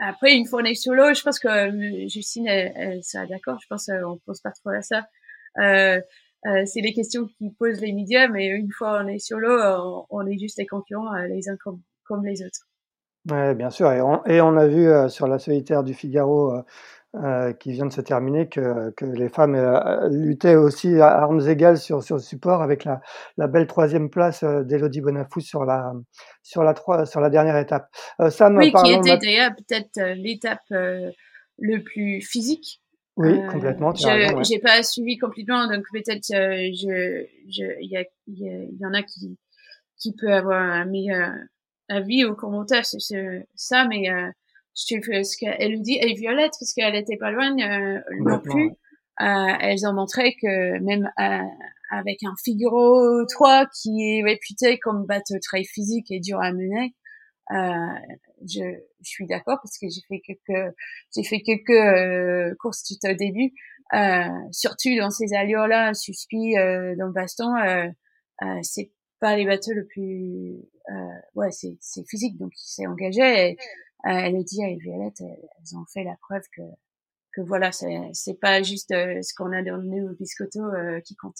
[0.00, 3.58] après, une fois on est solo, je pense que Justine, elle, sera d'accord.
[3.62, 5.06] Je pense qu'on pense pas trop à ça.
[5.58, 6.00] Euh,
[6.46, 9.56] euh, c'est les questions qui posent les médias, mais une fois on est sur l'eau,
[9.60, 12.66] on, on, est juste des concurrents euh, les uns comme, les autres.
[13.30, 13.92] Ouais, bien sûr.
[13.92, 16.52] Et on, a vu euh, sur la solitaire du Figaro
[17.14, 19.56] euh, qui vient de se terminer que, que les femmes
[20.10, 23.00] luttaient aussi à armes égales sur, sur le support avec la,
[23.36, 25.92] la belle troisième place d'Elodie Bonafou sur la,
[26.42, 27.88] sur, la sur la dernière étape.
[28.30, 32.82] Sam, oui, qui était d'ailleurs peut-être l'étape le plus physique
[33.16, 33.94] oui, euh, complètement.
[33.94, 38.86] Je j'ai pas suivi complètement, donc peut-être euh, je, je, il y, a, il y,
[38.86, 39.36] en a qui
[39.98, 41.30] qui peut avoir un meilleur
[41.88, 43.00] avis ou commentaire sur
[43.54, 44.30] ça, mais euh,
[44.74, 48.70] ce qu'elle dit et Violette parce qu'elle était pas loin euh, non plus.
[49.20, 51.10] Euh, elles ont montré que même
[51.90, 56.94] avec un Figaro 3 qui est réputé comme bateau très physique et dur à mener,
[57.50, 58.62] euh, je,
[59.00, 60.74] je, suis d'accord parce que j'ai fait quelques
[61.14, 63.52] j'ai fait quelques euh, courses tout au début.
[63.94, 67.86] Euh, surtout dans ces allures là suspi euh, dans le baston euh,
[68.42, 70.56] euh, c'est pas les bateaux le plus
[71.34, 73.56] ouais c'est c'est physique donc il s'est engagé et
[74.04, 76.62] elle dit et Violette elles, ont fait la preuve que
[77.34, 80.60] que voilà c'est c'est pas juste ce qu'on a dans le biscotto
[81.04, 81.38] qui compte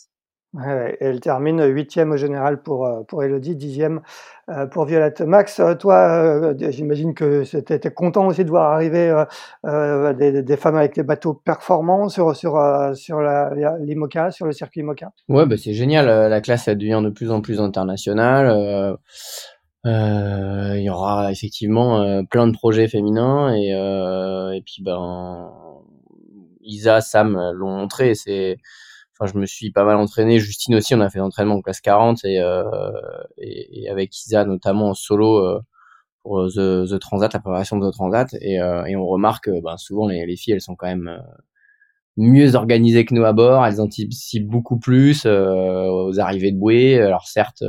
[0.55, 4.03] Ouais, elle termine huitième au général pour, euh, pour Elodie, dixième
[4.51, 5.23] euh, pour Violette.
[5.23, 9.25] Max, euh, toi, j'imagine que tu étais content aussi de voir arriver
[9.65, 12.61] des, des, femmes avec les bateaux performants sur, sur,
[12.95, 13.23] sur
[13.81, 15.13] l'IMOCA, sur le circuit IMOCA?
[15.31, 16.07] Ouais, bah c'est génial.
[16.07, 18.99] La classe, elle devient de plus en plus internationale.
[19.85, 25.51] Il y aura effectivement plein de projets féminins et, et puis ben
[26.63, 28.15] Isa, Sam l'ont montré.
[28.15, 28.59] C'est
[29.27, 30.39] je me suis pas mal entraîné.
[30.39, 32.65] Justine aussi, on a fait l'entraînement en classe 40 et, euh,
[33.39, 35.61] et, et, avec Isa notamment en solo euh,
[36.23, 38.35] pour The, The, Transat, la préparation de The Transat.
[38.41, 41.19] Et, euh, et on remarque, ben, souvent les, les, filles, elles sont quand même euh,
[42.17, 43.65] mieux organisées que nous à bord.
[43.67, 47.01] Elles anticipent beaucoup plus euh, aux arrivées de bouée.
[47.01, 47.65] Alors certes,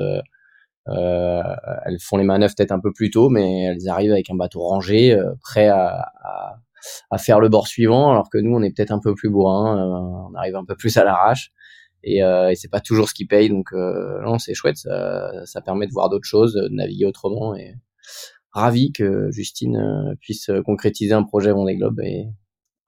[0.88, 4.62] elles font les manœuvres peut-être un peu plus tôt, mais elles arrivent avec un bateau
[4.62, 6.58] rangé, prêt à, à
[7.10, 9.78] à faire le bord suivant, alors que nous on est peut-être un peu plus bourrin,
[9.78, 11.52] euh, on arrive un peu plus à l'arrache
[12.04, 13.50] et, euh, et c'est pas toujours ce qui paye.
[13.50, 17.56] Donc euh, non, c'est chouette, ça, ça, permet de voir d'autres choses, de naviguer autrement
[17.56, 17.76] et
[18.52, 22.28] ravi que Justine puisse concrétiser un projet Vendée Globe et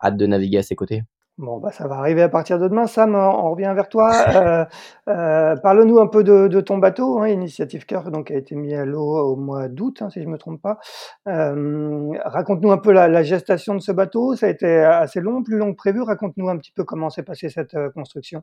[0.04, 1.04] hâte de naviguer à ses côtés.
[1.38, 2.88] Bon, bah, ça va arriver à partir de demain.
[2.88, 4.12] Sam, on revient vers toi.
[4.36, 4.66] Euh,
[5.10, 8.86] euh, parle-nous un peu de, ton bateau, hein, Initiative Cœur, donc a été mis à
[8.86, 10.80] l'eau au mois d'août, hein, si je me trompe pas.
[11.28, 14.36] Euh, raconte-nous un peu la, gestation de ce bateau.
[14.36, 16.02] Ça a été assez long, plus long que prévu.
[16.02, 18.42] Raconte-nous un petit peu comment s'est passée cette construction.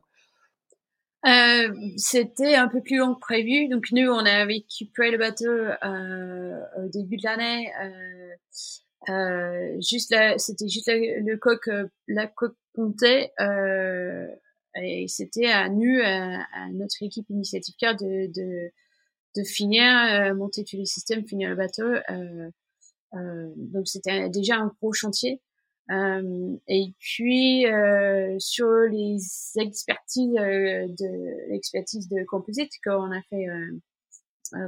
[1.97, 3.69] C'était un peu plus long que prévu.
[3.69, 5.51] Donc nous, on avait récupéré le bateau
[6.83, 7.71] au début de l'année.
[9.09, 14.27] Euh, juste là, c'était juste le coq, euh, la coque pontait, euh,
[14.81, 18.71] et c'était à nous, à, notre équipe Initiative Car de, de,
[19.35, 21.83] de finir, euh, monter tous les systèmes, finir le bateau.
[21.83, 22.49] Euh,
[23.13, 25.41] euh, donc c'était déjà un gros chantier.
[25.89, 27.65] et puis
[28.39, 29.17] sur les
[29.57, 33.47] expertises de l'expertise de composite qu'on a fait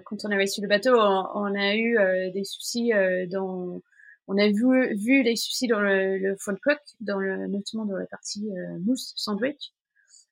[0.05, 1.97] quand on avait su le bateau, on, on a eu
[2.31, 2.91] des soucis
[3.31, 3.81] dans
[4.27, 8.07] on a vu, vu les soucis dans le, le coq, dans le, notamment dans la
[8.07, 9.73] partie euh, mousse sandwich.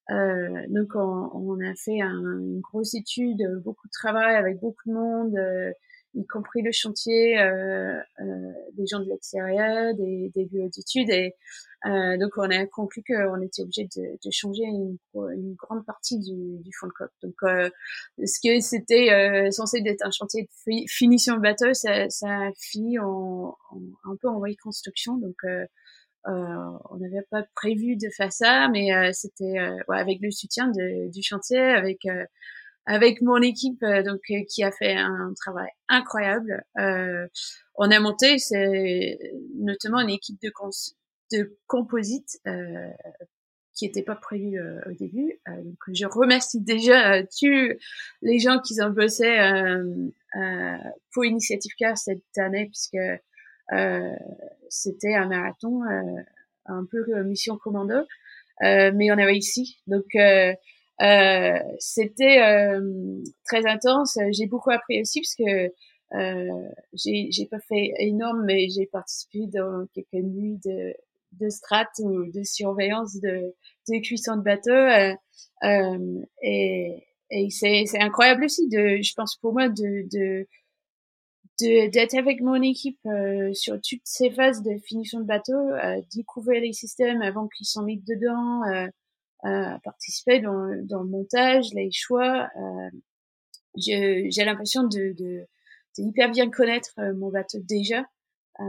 [0.10, 4.90] Euh, donc on, on, a fait un, une grosse étude, beaucoup de travail avec beaucoup
[4.90, 5.72] de monde, euh,
[6.16, 11.10] y compris le chantier, euh, euh, des gens de l'extérieur, des, des bureaux d'études.
[11.10, 11.36] Et
[11.86, 16.18] euh, donc on a conclu qu'on était obligé de, de changer une, une, grande partie
[16.20, 17.12] du, du fond de coque.
[17.22, 22.52] Donc ce que c'était censé être un chantier de finition de bateau, ça, ça a
[22.58, 23.58] fini en,
[24.06, 25.18] un peu en reconstruction.
[25.18, 25.36] Donc
[26.28, 30.68] euh, on n'avait pas prévu de faire ça, mais euh, c'était ouais, avec le soutien
[30.68, 32.08] de, du chantier, avec
[32.86, 36.64] avec mon équipe euh, donc euh, qui a fait un travail incroyable.
[36.78, 37.28] Euh,
[37.76, 39.18] on a monté c'est
[39.56, 40.52] notamment une équipe de,
[41.32, 42.90] de composite euh,
[43.74, 45.40] qui n'était pas prévue au début.
[45.48, 47.74] donc je remercie déjà tous
[48.22, 49.36] les gens qui ont bossé
[51.12, 53.04] pour Initiative Car cette année puisque
[54.70, 55.82] c'était un marathon
[56.68, 58.06] un peu mission commando,
[58.62, 60.06] mais on avait ici donc
[61.02, 64.18] euh, c'était euh, très intense.
[64.32, 65.72] J'ai beaucoup appris aussi parce que
[66.16, 70.94] euh, j'ai pas fait énorme, mais j'ai participé dans quelques nuits de,
[71.34, 73.56] de strat ou de surveillance de,
[73.90, 74.72] de cuisson de bateau.
[74.72, 75.14] Euh,
[75.64, 77.04] euh, et
[77.36, 80.48] et c'est incroyable aussi, de, je pense pour moi, de, de
[81.60, 86.62] d'être avec mon équipe euh, sur toutes ces phases de finition de bateau, euh, découvrir
[86.62, 88.62] les systèmes avant qu'ils s'en mettent dedans,
[89.46, 92.50] euh, euh, participer dans, dans le montage, les choix.
[92.58, 92.90] Euh,
[93.76, 95.48] j'ai l'impression de, de,
[95.98, 98.06] de, hyper bien connaître euh, mon bateau déjà.
[98.60, 98.64] Euh,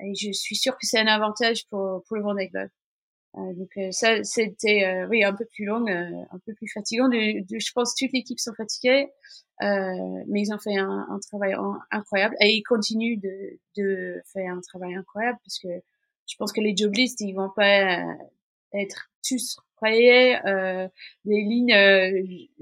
[0.00, 2.50] et je suis sûre que c'est un avantage pour, pour le Vendée.
[2.54, 7.08] Euh, donc ça, c'était oui un peu plus long, un peu plus fatigant.
[7.08, 9.08] De, je pense toute l'équipe sont fatiguées,
[9.60, 11.54] mais ils ont fait un, un travail
[11.90, 15.68] incroyable et ils continuent de, de faire un travail incroyable parce que
[16.26, 18.04] je pense que les joblistes ils vont pas
[18.72, 20.88] être tous euh,
[21.24, 21.72] les lignes.
[21.72, 22.10] Euh,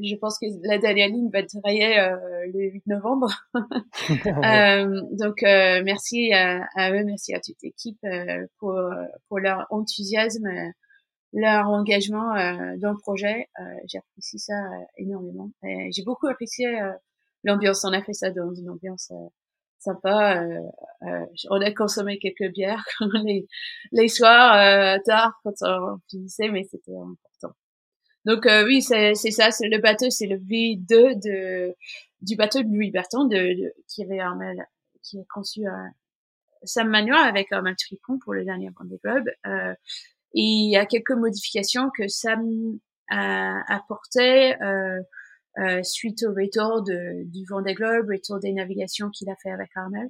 [0.02, 2.16] je pense que la dernière ligne va être travaillée euh,
[2.52, 3.28] le 8 novembre.
[5.18, 8.00] donc merci à, à, eux, merci à toute l'équipe
[8.58, 8.78] pour
[9.28, 10.48] pour leur enthousiasme,
[11.32, 12.34] leur engagement
[12.78, 13.48] dans le projet.
[13.86, 14.60] J'apprécie ça
[14.96, 15.50] énormément.
[15.62, 16.66] J'ai beaucoup apprécié
[17.44, 17.84] l'ambiance.
[17.84, 19.12] On a fait ça dans une ambiance
[19.84, 20.42] sympa.
[20.42, 20.60] Euh,
[21.02, 22.84] euh, on a consommé quelques bières
[23.24, 23.46] les,
[23.92, 27.56] les soirs euh, tard quand on finissait, mais c'était important.
[28.24, 31.74] Donc euh, oui, c'est ça, c'est le bateau, c'est le V2 de
[32.22, 34.20] du bateau de Louis Berton de, qui avait
[35.02, 35.76] qui est conçu à
[36.64, 39.28] Sam Manuel avec un Tricon pour le dernier Vendée Globe.
[39.46, 39.74] Euh,
[40.32, 42.78] il y a quelques modifications que Sam
[43.10, 44.60] a apportées.
[44.62, 45.00] Euh,
[45.58, 49.70] euh, suite au retour de, du Vendée Globe, retour des navigations qu'il a fait avec
[49.76, 50.08] Armel.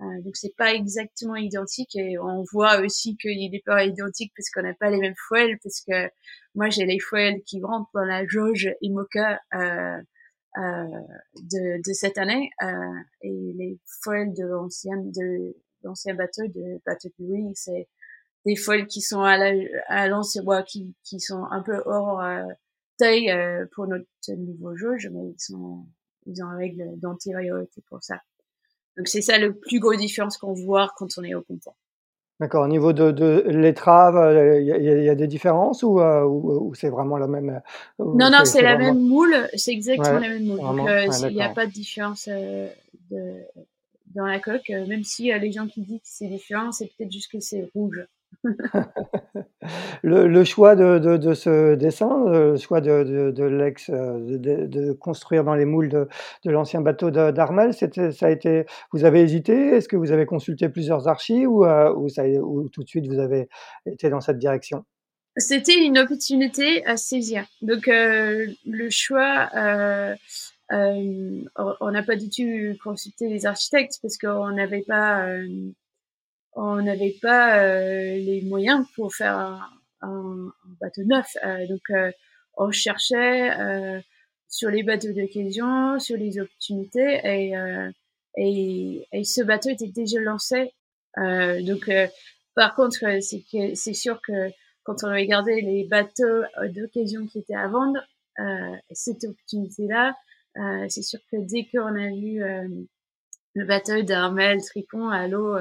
[0.00, 4.50] Euh, donc c'est pas exactement identique et on voit aussi qu'il n'est pas identique parce
[4.50, 6.10] qu'on n'a pas les mêmes foils parce que
[6.54, 9.98] moi j'ai les foils qui rentrent dans la jauge IMOCA euh,
[10.58, 11.00] euh,
[11.36, 12.66] de, de cette année euh,
[13.20, 17.88] et les foils de l'ancien de l'ancien bateau de bateau de Louis c'est
[18.44, 22.20] des foils qui sont à l'ancien qui qui sont un peu hors
[23.02, 25.84] euh, pour notre nouveau jauge, mais ils sont
[26.26, 28.20] ils ont une règle d'antériorité pour ça.
[28.96, 31.74] Donc c'est ça le plus gros différence qu'on voit quand on est au compteur.
[32.38, 32.64] D'accord.
[32.64, 36.88] Au niveau de, de l'étrave, euh, il y, a des différences ou, euh, ou, c'est
[36.88, 37.60] vraiment la même
[37.98, 39.48] Non, non, c'est la même moule.
[39.54, 40.58] C'est exactement la même moule.
[40.58, 40.88] Donc
[41.28, 42.68] il n'y a pas de différence de,
[44.14, 44.70] dans la coque.
[44.70, 48.04] Même si les gens qui disent que c'est différent, c'est peut-être juste que c'est rouge.
[50.02, 55.88] Le choix de ce dessin, le choix de l'ex, euh, de construire dans les moules
[55.88, 56.08] de
[56.50, 57.86] l'ancien bateau d'Armel, ça
[58.26, 59.54] a été vous avez hésité?
[59.76, 63.48] Est-ce que vous avez consulté plusieurs archives euh, ou tout de suite vous avez
[63.86, 64.84] été dans cette direction?
[65.36, 67.46] C'était une opportunité à saisir.
[67.62, 69.48] Donc le choix,
[70.70, 75.26] on n'a pas du tout consulté les architectes parce qu'on n'avait pas,
[76.54, 77.64] on n'avait pas
[78.16, 79.60] les moyens pour faire un,
[80.02, 81.36] un bateau neuf.
[81.68, 82.12] donc
[82.56, 84.02] on cherchait
[84.52, 87.90] sur les bateaux d'occasion, sur les opportunités et, euh,
[88.36, 90.74] et, et, ce bateau était déjà lancé.
[91.18, 92.06] Euh, donc, euh,
[92.54, 94.50] par contre, c'est c'est sûr que
[94.84, 97.98] quand on regardait les bateaux d'occasion qui étaient à vendre,
[98.40, 100.14] euh, cette opportunité-là,
[100.58, 102.42] euh, c'est sûr que dès qu'on a vu
[103.54, 105.56] le bateau d'Armel Tricon à l'eau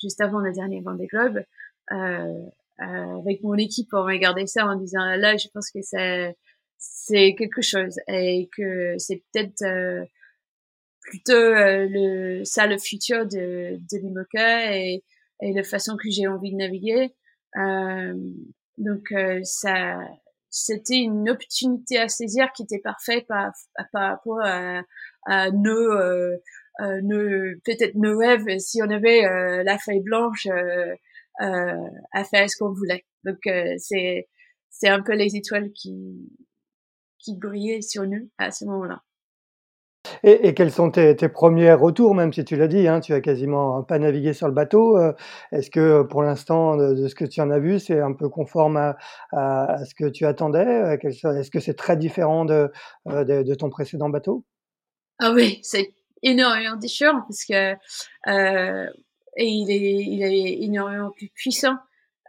[0.00, 1.42] juste avant le dernier Vendée Globe,
[2.78, 5.80] avec mon équipe, on regardait ça en disant là, je pense que
[6.78, 10.04] c'est quelque chose et que c'est peut-être euh,
[11.02, 15.02] plutôt euh, ça le futur de l'IMOCA et
[15.40, 17.14] la façon que j'ai envie de naviguer.
[17.56, 18.14] Euh,
[18.78, 19.98] donc euh, ça
[20.48, 23.52] c'était une opportunité à saisir qui était parfaite par,
[23.92, 25.90] par rapport à nos,
[26.80, 29.22] nos peut-être nos rêves si on avait
[29.64, 30.46] la feuille blanche
[31.38, 33.38] à faire ce qu'on voulait donc
[33.78, 34.28] c'est
[34.70, 36.30] c'est un peu les étoiles qui
[37.22, 39.02] qui brillait sur nous à ce moment-là.
[40.24, 43.14] Et, et, quels sont tes, tes, premiers retours, même si tu l'as dit, hein, tu
[43.14, 44.98] as quasiment pas navigué sur le bateau.
[44.98, 45.12] Euh,
[45.52, 48.76] est-ce que pour l'instant, de, ce que tu en as vu, c'est un peu conforme
[48.76, 48.96] à,
[49.32, 52.70] à, ce que tu attendais euh, Est-ce que c'est très différent de,
[53.08, 54.44] euh, de, de, ton précédent bateau?
[55.20, 57.74] Ah oui, c'est énormément différent parce que
[58.28, 58.90] euh,
[59.36, 61.76] et il est, il est énormément plus puissant.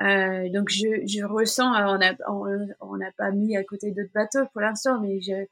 [0.01, 4.45] Euh, donc je, je ressens, on n'a on, n'a pas mis à côté d'autres bateaux
[4.51, 5.45] pour l'instant, mais je,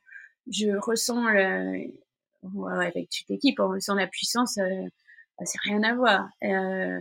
[0.50, 1.28] je ressens
[2.72, 4.84] avec toute l'équipe, on ressent la puissance, euh,
[5.40, 6.30] bah, c'est rien à voir.
[6.44, 7.00] Euh,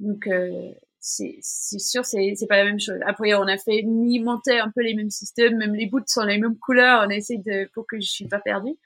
[0.00, 2.98] donc euh, c'est sûr, c'est pas la même chose.
[3.06, 6.38] Après on a fait monter un peu les mêmes systèmes, même les bouts sont les
[6.38, 8.76] mêmes couleurs, on essaie de pour que je suis pas perdue.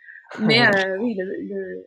[0.40, 1.86] Mais euh, oui, le, le,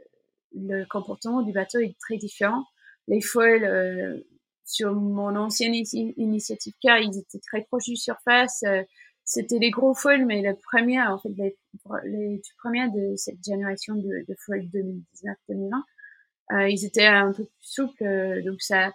[0.54, 2.66] le comportement du bateau est très différent.
[3.08, 4.24] Les foils
[4.72, 8.64] sur mon ancienne initiative car ils étaient très proches du surface.
[8.66, 8.84] Euh,
[9.24, 11.56] c'était les gros foils, mais la première, en fait, les,
[12.06, 14.68] les premières de cette génération de, de foils
[15.50, 15.82] 2019-2020,
[16.54, 18.92] euh, ils étaient un peu plus souples, euh, donc ça,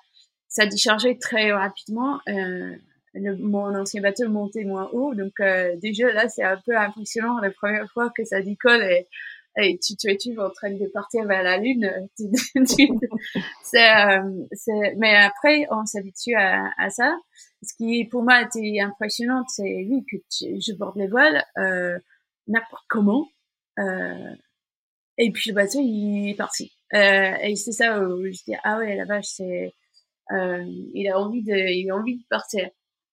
[0.49, 2.21] ça déchargeait très rapidement.
[2.29, 2.75] Euh,
[3.15, 5.33] le, mon ancien bateau montait moins haut, donc
[5.81, 9.09] déjà là, c'est un peu impressionnant la première fois que ça décolle et
[9.57, 11.91] et tu tu es en train de partir vers la lune
[13.63, 13.89] c'est
[14.53, 17.17] c'est mais après on s'habitue à, à ça.
[17.63, 21.99] Ce qui pour moi était impressionnant c'est oui que je borde les voiles euh,
[22.49, 23.29] n'importe comment
[23.79, 24.35] euh,
[25.19, 26.73] et puis le bateau il est parti.
[26.95, 29.75] Euh, et c'est ça où je dis ah ouais la vache c'est
[30.33, 30.65] euh,
[30.95, 32.69] il a envie de il a envie de partir.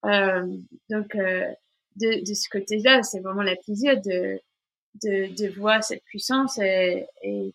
[0.05, 0.45] Euh,
[0.89, 1.49] donc euh,
[1.95, 4.39] de, de ce côté là c'est vraiment la plaisir de
[5.01, 7.53] de, de voir cette puissance et, et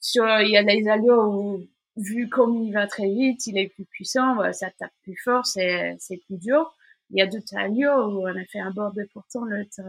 [0.00, 3.68] sur il y a des allures où vu comme il va très vite, il est
[3.68, 6.74] plus puissant, ça tape plus fort, c'est c'est plus dur.
[7.10, 9.80] Il y a d'autres allures où on a fait un bord de pourtant l'autre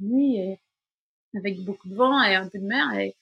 [0.00, 0.60] nuit et
[1.36, 3.16] avec beaucoup de vent et un peu de mer et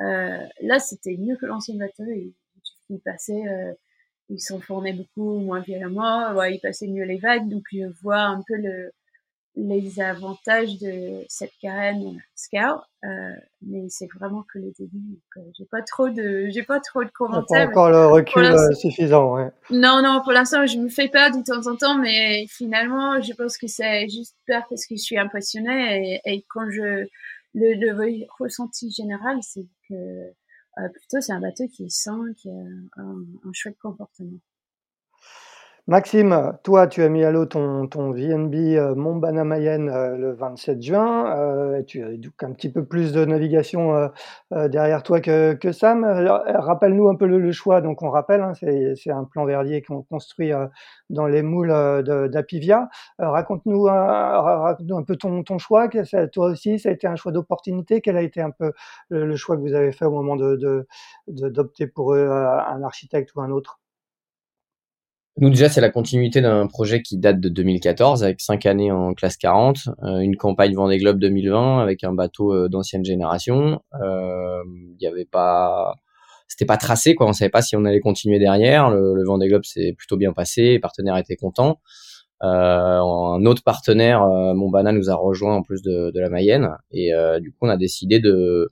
[0.00, 2.04] euh, là c'était mieux que l'ancien bateau.
[2.04, 2.32] Il,
[2.90, 3.72] il passait, euh,
[4.30, 8.42] il s'enfournait beaucoup moins violemment, ouais, il passait mieux les vagues, donc je vois un
[8.46, 8.92] peu le
[9.58, 13.08] les avantages de cette carène Scout, euh,
[13.62, 15.18] mais c'est vraiment que le début.
[15.56, 17.66] J'ai pas trop de, j'ai pas trop de commentaires.
[17.66, 19.50] Pas encore le recul euh, suffisant, ouais.
[19.70, 23.32] Non, non, pour l'instant, je me fais pas de temps en temps, mais finalement, je
[23.32, 27.06] pense que c'est juste peur parce que je suis impressionnée et, et quand je
[27.54, 32.48] le, le ressenti général, c'est que euh, plutôt c'est un bateau qui est sain, qui
[32.48, 34.38] a un, un chouette comportement.
[35.88, 40.82] Maxime, toi, tu as mis à l'eau ton, VNB euh, Montbana Mayenne euh, le 27
[40.82, 41.34] juin.
[41.34, 44.10] Euh, tu as donc un petit peu plus de navigation
[44.50, 46.04] derrière toi que, Sam.
[46.04, 47.80] Rappelle-nous un peu le, choix.
[47.80, 50.52] Donc, on rappelle, hein, c'est un plan verdier qu'on construit
[51.08, 51.72] dans les moules
[52.30, 52.90] d'Apivia.
[53.18, 55.88] Raconte-nous raconte un peu ton, ton choix.
[55.88, 58.02] toi aussi, ça a été un choix d'opportunité.
[58.02, 58.72] Quel a été un peu
[59.08, 60.84] le, choix que vous avez fait au moment d'opter
[61.28, 63.80] de, de, pour un architecte ou un autre?
[65.40, 69.14] Nous déjà, c'est la continuité d'un projet qui date de 2014 avec cinq années en
[69.14, 73.80] classe 40, euh, une campagne Vendée Globe 2020 avec un bateau euh, d'ancienne génération.
[74.02, 74.62] Euh,
[74.98, 75.94] il y avait pas,
[76.48, 77.28] c'était pas tracé quoi.
[77.28, 78.90] On savait pas si on allait continuer derrière.
[78.90, 81.78] Le, le Vendée Globe s'est plutôt bien passé, les partenaires étaient contents.
[82.40, 87.52] un autre partenaire, Montbana, nous a rejoint en plus de, de la Mayenne et du
[87.52, 88.70] coup, on a décidé de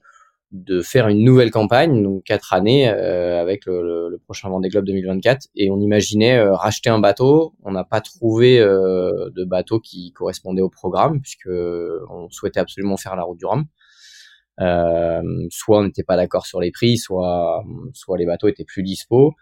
[0.64, 4.86] de faire une nouvelle campagne, donc quatre années euh, avec le, le, prochain Vendée Globe
[4.86, 5.48] 2024.
[5.54, 7.54] Et on imaginait euh, racheter un bateau.
[7.62, 12.96] On n'a pas trouvé euh, de bateau qui correspondait au programme puisque on souhaitait absolument
[12.96, 13.66] faire la route du Rhum.
[15.50, 19.34] soit on n'était pas d'accord sur les prix, soit soit les bateaux étaient plus dispo.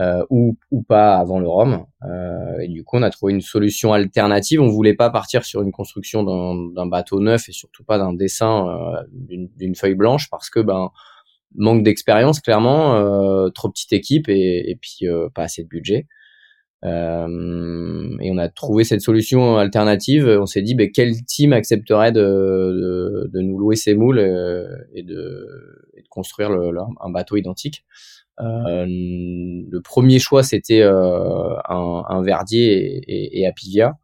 [0.00, 1.84] Euh, ou, ou pas avant le Rhum.
[2.04, 4.60] Euh, et du coup, on a trouvé une solution alternative.
[4.60, 8.68] On voulait pas partir sur une construction d'un bateau neuf et surtout pas d'un dessin
[8.68, 9.02] euh,
[9.56, 10.90] d'une feuille blanche parce que ben
[11.56, 16.06] manque d'expérience clairement, euh, trop petite équipe et, et puis pas assez de budget.
[16.84, 20.28] Euh, et on a trouvé cette solution alternative.
[20.40, 25.02] On s'est dit, ben, quel team accepterait de, de, de, nous louer ces moules et,
[25.02, 26.70] de, et de construire le,
[27.00, 27.84] un bateau identique?
[28.40, 33.98] Euh, le premier choix, c'était euh, un, un, Verdier et, et, Apivia.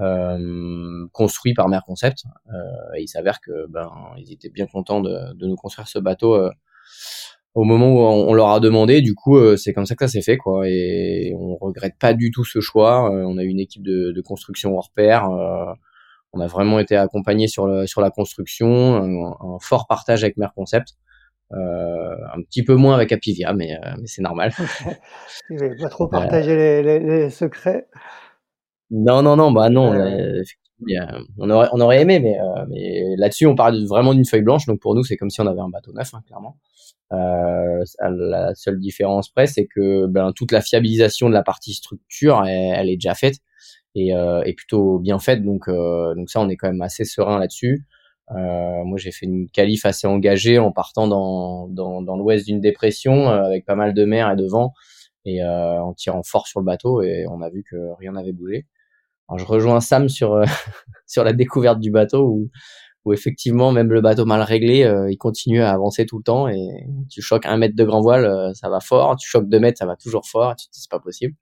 [0.00, 2.24] Euh, construit par Mer Concept.
[2.48, 5.98] Euh, et il s'avère que ben ils étaient bien contents de, de nous construire ce
[5.98, 6.50] bateau euh,
[7.54, 9.02] au moment où on, leur a demandé.
[9.02, 10.66] Du coup, c'est comme ça que ça s'est fait quoi.
[10.66, 13.10] Et on regrette pas du tout ce choix.
[13.10, 15.28] on a une équipe de, de construction hors pair.
[16.32, 20.54] on a vraiment été accompagné sur sur la construction, un, un fort partage avec Mer
[20.54, 20.94] Concept.
[21.54, 24.52] Euh, un petit peu moins avec Apivia, mais, euh, mais c'est normal.
[25.50, 27.86] Vous n'avez pas trop partagé les, les, secrets?
[28.90, 29.92] Non, non, non, bah non.
[31.38, 34.66] on, aurait, on aurait aimé, mais, euh, mais là-dessus, on parle vraiment d'une feuille blanche.
[34.66, 36.56] Donc pour nous, c'est comme si on avait un bateau neuf, hein, clairement.
[37.12, 42.42] Euh, la seule différence près, c'est que ben, toute la fiabilisation de la partie structure,
[42.46, 43.36] elle, elle est déjà faite
[43.94, 45.44] et, euh, et, plutôt bien faite.
[45.44, 47.84] Donc, euh, donc ça, on est quand même assez serein là-dessus.
[48.30, 52.60] Euh, moi, j'ai fait une qualif assez engagée en partant dans, dans, dans l'ouest d'une
[52.60, 54.72] dépression euh, avec pas mal de mer et de vent
[55.24, 58.32] et euh, en tirant fort sur le bateau et on a vu que rien n'avait
[58.32, 58.66] bougé.
[59.28, 60.44] Alors, je rejoins Sam sur euh,
[61.06, 62.50] sur la découverte du bateau où,
[63.04, 66.86] où effectivement même le bateau mal réglé, il continue à avancer tout le temps et
[67.10, 69.86] tu choques un mètre de grand voile, ça va fort, tu choques deux mètres, ça
[69.86, 71.34] va toujours fort, tu te dis c'est pas possible.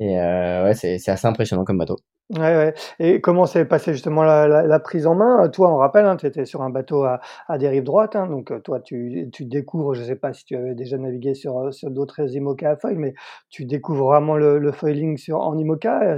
[0.00, 1.96] Et ouais, c'est assez impressionnant comme bateau.
[2.30, 2.74] Ouais, ouais.
[2.98, 5.48] Et comment s'est passée justement la, prise en main?
[5.50, 8.50] Toi, on rappelle, hein, tu étais sur un bateau à, à dérive droite, hein, donc
[8.52, 11.72] euh, toi, tu, découvres, je ne sais pas si tu avais déjà navigué sur, euh,
[11.72, 13.12] sur d'autres IMOCA à foil, mais
[13.50, 16.16] tu découvres vraiment le, le foiling sur, en IMOCA.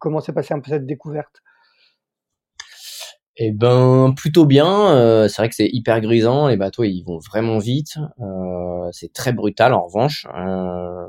[0.00, 1.42] Comment s'est passée un peu cette découverte?
[3.36, 4.94] Eh ben plutôt bien.
[4.96, 6.48] Euh, c'est vrai que c'est hyper grisant.
[6.48, 7.96] Les bateaux ils vont vraiment vite.
[8.20, 10.26] Euh, c'est très brutal en revanche.
[10.36, 11.06] Euh,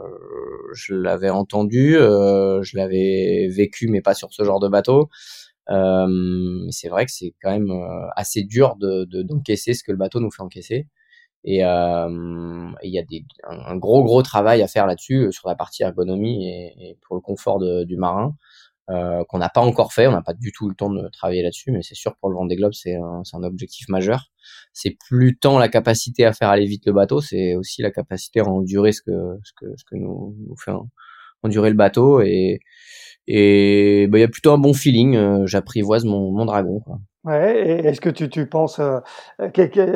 [0.73, 5.09] je l'avais entendu, euh, je l'avais vécu, mais pas sur ce genre de bateau.
[5.69, 7.71] Euh, c'est vrai que c'est quand même
[8.15, 10.87] assez dur de d'encaisser ce que le bateau nous fait encaisser.
[11.43, 15.83] Et il y a des, un, gros gros travail à faire là-dessus sur la partie
[15.83, 18.35] ergonomie et, pour le confort du marin.
[18.91, 20.05] Euh, qu'on n'a pas encore fait.
[20.05, 22.35] On n'a pas du tout le temps de travailler là-dessus, mais c'est sûr pour le
[22.35, 24.31] Vendée Globe, c'est un, un, objectif majeur.
[24.73, 28.41] C'est plus tant la capacité à faire aller vite le bateau, c'est aussi la capacité
[28.41, 30.71] à endurer ce que ce que ce que nous, nous fait
[31.41, 32.59] endurer le bateau et
[33.27, 35.15] et bah, il y a plutôt un bon feeling.
[35.15, 36.79] Euh, j'apprivoise mon, mon dragon.
[36.79, 36.99] Quoi.
[37.25, 38.99] Ouais, est-ce que tu, tu penses euh,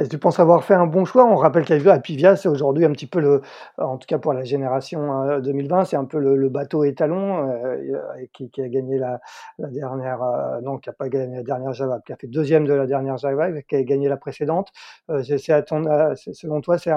[0.10, 1.26] tu penses avoir fait un bon choix?
[1.26, 3.42] On rappelle qu'Apivia, c'est aujourd'hui un petit peu le
[3.78, 7.48] en tout cas pour la génération, euh, 2020, c'est un peu le le bateau étalon,
[7.48, 9.20] euh, qui qui a gagné la
[9.60, 12.66] la dernière, euh, non, qui a pas gagné la dernière Java, qui a fait deuxième
[12.66, 14.70] de la dernière Java, qui a gagné la précédente.
[15.12, 15.84] Euh, c'est à ton
[16.34, 16.92] selon toi, c'est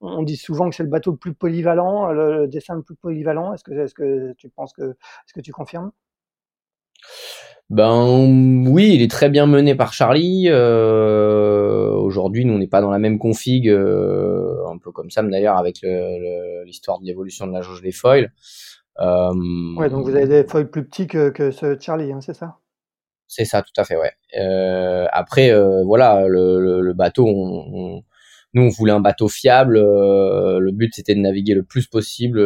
[0.00, 3.52] on dit souvent que c'est le bateau le plus polyvalent, le dessin le plus polyvalent.
[3.52, 5.92] Est-ce que est-ce que tu penses que est-ce que tu confirmes?
[7.70, 10.46] Ben oui, il est très bien mené par Charlie.
[10.48, 15.30] Euh, Aujourd'hui, nous on n'est pas dans la même config, euh, un peu comme Sam
[15.30, 15.80] d'ailleurs avec
[16.64, 18.30] l'histoire de l'évolution de la jauge des foils.
[19.00, 19.32] Euh,
[19.76, 22.58] ouais, donc vous avez des foils plus petits que, que ce Charlie, hein, c'est ça?
[23.26, 24.12] C'est ça, tout à fait, ouais.
[24.38, 28.02] Euh, après, euh, voilà, le, le, bateau, on,
[28.52, 29.76] nous on voulait un bateau fiable.
[29.76, 32.40] Euh, le but c'était de naviguer le plus possible,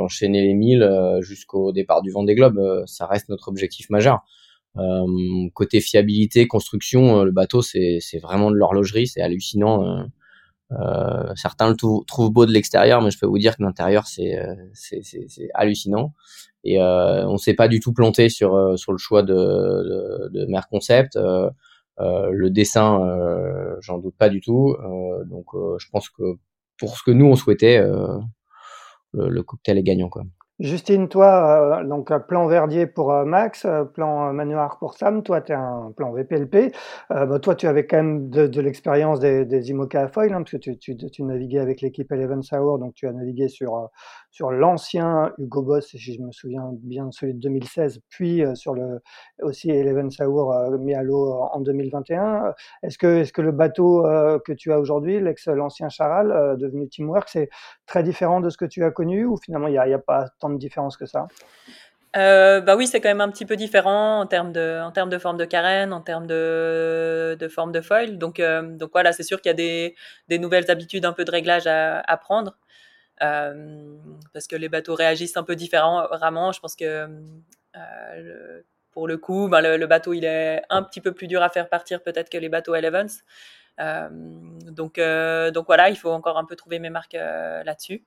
[0.00, 0.88] enchaîner les milles
[1.20, 2.84] jusqu'au départ du Vendée Globe.
[2.86, 4.24] ça reste notre objectif majeur.
[4.76, 9.84] Euh, côté fiabilité, construction, euh, le bateau c'est vraiment de l'horlogerie, c'est hallucinant.
[9.84, 10.04] Euh,
[10.72, 14.38] euh certains le trouvent beau de l'extérieur, mais je peux vous dire que l'intérieur c'est
[15.54, 16.14] hallucinant.
[16.64, 20.46] Et euh, on s'est pas du tout planté sur sur le choix de de, de
[20.46, 21.16] Mer Concept.
[21.16, 21.50] Euh,
[22.32, 23.00] le dessin,
[23.80, 24.76] j'en doute pas du tout.
[25.26, 25.46] donc
[25.78, 26.22] je pense que
[26.78, 27.80] pour ce que nous on souhaitait,
[29.12, 30.24] le, le, cocktail est gagnant quoi.
[30.60, 35.40] Justine, toi, euh, donc plan Verdier pour euh, Max, euh, plan Manoir pour Sam, toi
[35.40, 36.74] tu es un plan VPLP.
[37.08, 40.50] Bah, toi tu avais quand même de, l'expérience des, des IMOCA à foil, hein, parce
[40.50, 43.88] que tu, tu, tu, naviguais avec l'équipe Eleven Sour, donc tu as navigué sur,
[44.30, 49.00] sur l'ancien Hugo Boss, si je me souviens bien, celui de 2016, puis sur le
[49.42, 52.54] aussi Eleven Sour mis à l'eau en 2021.
[52.82, 54.02] Est-ce que, est-ce que le bateau
[54.44, 57.50] que tu as aujourd'hui, l'ex l'ancien Charal, devenu Teamwork, c'est
[57.86, 60.50] très différent de ce que tu as connu ou finalement il n'y a, pas tant
[60.50, 61.26] de différence que ça?
[62.16, 65.10] Euh, bah oui, c'est quand même un petit peu différent en termes de, en termes
[65.10, 68.18] de forme de carène, en termes de, de forme de foil.
[68.18, 69.94] Donc, euh, donc voilà, c'est sûr qu'il y a des,
[70.28, 72.56] des, nouvelles habitudes, un peu de réglage à, à prendre.
[73.22, 73.96] Euh,
[74.32, 76.52] parce que les bateaux réagissent un peu différemment.
[76.52, 77.08] Je pense que
[77.76, 78.62] euh,
[78.92, 81.68] pour le coup, bah le, bateau il est un petit peu plus dur à faire
[81.68, 83.22] partir peut-être que les bateaux Elevens.
[83.78, 84.08] Euh,
[84.70, 88.04] donc, euh, donc voilà, il faut encore un peu trouver mes marques là-dessus.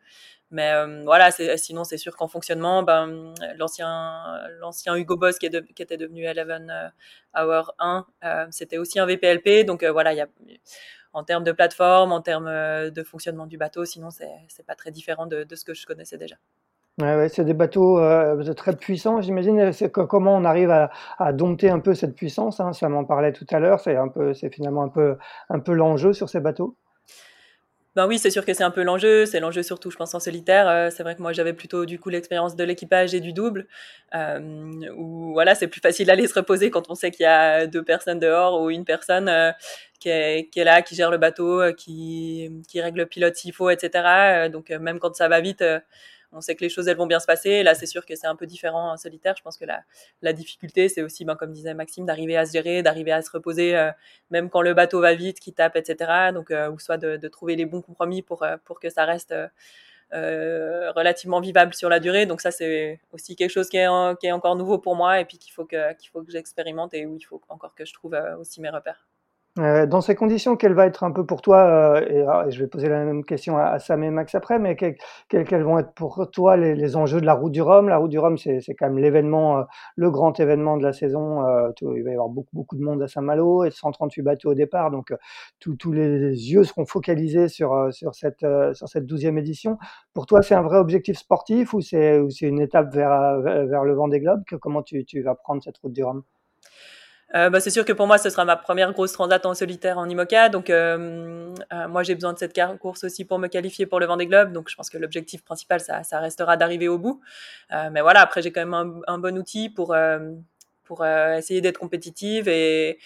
[0.52, 0.72] Mais
[1.04, 6.92] voilà, sinon c'est sûr qu'en fonctionnement, ben, l'ancien Hugo Boss qui, qui, était devenu Eleven
[7.36, 8.06] Hour 1,
[8.52, 9.66] c'était aussi un VPLP.
[9.66, 10.28] Donc voilà, il y a
[11.14, 12.50] en termes de plateforme, en termes
[12.90, 16.18] de fonctionnement du bateau, sinon c'est pas très différent de, de, ce que je connaissais
[16.18, 16.36] déjà.
[17.02, 19.74] Ouais, c'est des bateaux euh, très puissants, j'imagine.
[19.74, 23.34] C'est comment on arrive à, à, dompter un peu cette puissance hein, Ça m'en parlait
[23.34, 23.80] tout à l'heure.
[23.80, 25.18] C'est finalement un peu,
[25.50, 26.76] un peu l'enjeu sur ces bateaux.
[27.96, 29.26] Ben oui, c'est sûr que c'est un peu l'enjeu.
[29.28, 30.68] C'est l'enjeu surtout, je pense, en solitaire.
[30.68, 33.68] Euh, c'est vrai que moi, j'avais plutôt du coup l'expérience de l'équipage et du double,
[34.16, 34.72] euh,
[35.34, 38.20] voilà, c'est plus facile d'aller se reposer quand on sait qu'il y a deux personnes
[38.20, 39.52] dehors ou une personne euh,
[40.00, 43.36] qui, est, qui, est, là, qui gère le bateau, euh, qui, qui règle le pilote
[43.36, 44.50] s'il faut, etc.
[44.52, 45.64] Donc même quand ça va vite
[46.34, 47.64] on sait que les choses elles vont bien se passer.
[47.64, 49.36] Là, c'est sûr que c'est un peu différent en solitaire.
[49.38, 52.84] Je pense que la, difficulté, c'est aussi, ben, comme disait Maxime, d'arriver à se gérer,
[52.84, 53.92] d'arriver à se reposer, euh,
[54.32, 56.32] même quand le bateau va vite, qui tape, etc.
[56.34, 59.34] Donc, euh, ou soit de, trouver les bons compromis pour euh, pour que ça reste
[60.12, 62.26] relativement vivable sur la durée.
[62.28, 65.52] Donc ça, c'est aussi quelque chose qui est, encore nouveau pour moi et puis qu'il
[65.54, 68.70] faut qu'il faut que j'expérimente et où il faut encore que je trouve aussi mes
[68.70, 69.08] repères.
[69.60, 72.60] Euh, dans ces conditions, quelle va être un peu pour toi, euh, ah, et, je
[72.60, 74.96] vais poser la même question à, Sam et Max après, mais quels
[75.30, 77.88] quels vont être pour toi les, les, enjeux de la route du Rhum?
[77.88, 79.64] La route du Rhum, c'est quand même l'événement, euh,
[79.96, 81.44] le grand événement de la saison.
[81.82, 84.90] il va y avoir beaucoup, beaucoup de monde à Saint-Malo et 138 bateaux au départ,
[84.90, 85.14] donc
[85.60, 89.78] tous les yeux seront focalisés sur, sur cette sur cette douzième édition.
[90.14, 94.08] Pour toi, c'est un vrai objectif sportif ou c'est une étape vers, vers le vent
[94.08, 96.24] des globes Comment tu, tu vas prendre cette route du Rhum?
[97.36, 99.98] Euh, bah, c'est sûr que pour moi, ce sera ma première grosse transat en solitaire
[99.98, 100.50] en IMOCA.
[100.50, 104.06] Donc, euh, euh, moi, j'ai besoin de cette course aussi pour me qualifier pour le
[104.06, 104.52] Vendée Globe.
[104.54, 107.22] Donc, je pense que l'objectif principal, ça, restera d'arriver au bout.
[107.72, 109.96] Mais voilà, après, j'ai quand même un, bon outil pour
[110.84, 112.48] pour essayer d'être compétitive.
[112.48, 113.00] Et,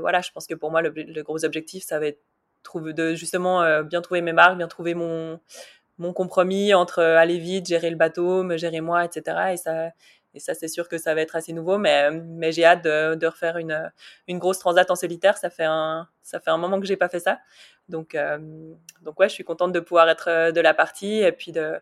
[0.00, 2.20] voilà, je pense que pour moi, le, gros objectif, ça va être
[2.74, 5.40] de justement bien trouver mes marques, bien trouver mon
[5.98, 9.52] mon compromis entre aller vite, gérer le bateau, me gérer moi, etc.
[9.52, 9.90] Et ça,
[10.34, 13.14] et ça, c'est sûr que ça va être assez nouveau, mais, mais j'ai hâte de,
[13.14, 13.90] de, refaire une,
[14.28, 15.36] une grosse transat en solitaire.
[15.36, 17.40] Ça fait un, ça fait un moment que j'ai pas fait ça.
[17.88, 18.38] Donc, euh,
[19.02, 21.80] donc ouais, je suis contente de pouvoir être euh, de la partie et puis de,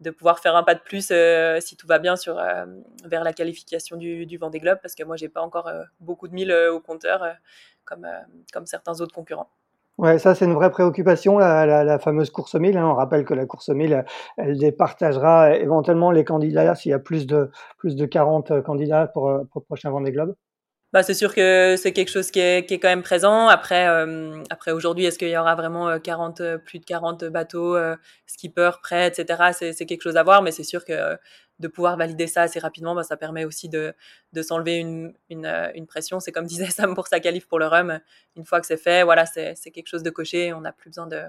[0.00, 2.66] de pouvoir faire un pas de plus euh, si tout va bien sur euh,
[3.04, 6.28] vers la qualification du, du Vendée Globe parce que moi j'ai pas encore euh, beaucoup
[6.28, 7.36] de milles au compteur
[7.84, 8.06] comme
[8.52, 9.50] comme certains autres concurrents.
[9.98, 12.76] Ouais, ça c'est une vraie préoccupation, la, la, la fameuse course mille.
[12.78, 12.86] Hein.
[12.86, 14.04] On rappelle que la course mille,
[14.36, 19.24] elle départagera éventuellement les candidats s'il y a plus de plus de 40 candidats pour,
[19.50, 20.34] pour le prochain Vendée Globe.
[20.92, 23.48] Bah, c'est sûr que c'est quelque chose qui est, qui est quand même présent.
[23.48, 27.94] Après, euh, après aujourd'hui, est-ce qu'il y aura vraiment 40, plus de 40 bateaux, euh,
[28.26, 29.52] skippers prêts, etc.
[29.74, 31.18] C'est quelque chose à voir, mais c'est sûr que
[31.58, 33.94] de pouvoir valider ça assez rapidement, bah, ça permet aussi de,
[34.32, 36.20] de s'enlever une, une, euh, une, pression.
[36.20, 38.00] C'est comme disait Sam pour sa qualif pour le rhum.
[38.36, 40.52] Une fois que c'est fait, voilà, c'est quelque chose de coché.
[40.52, 41.22] On n'a plus besoin de,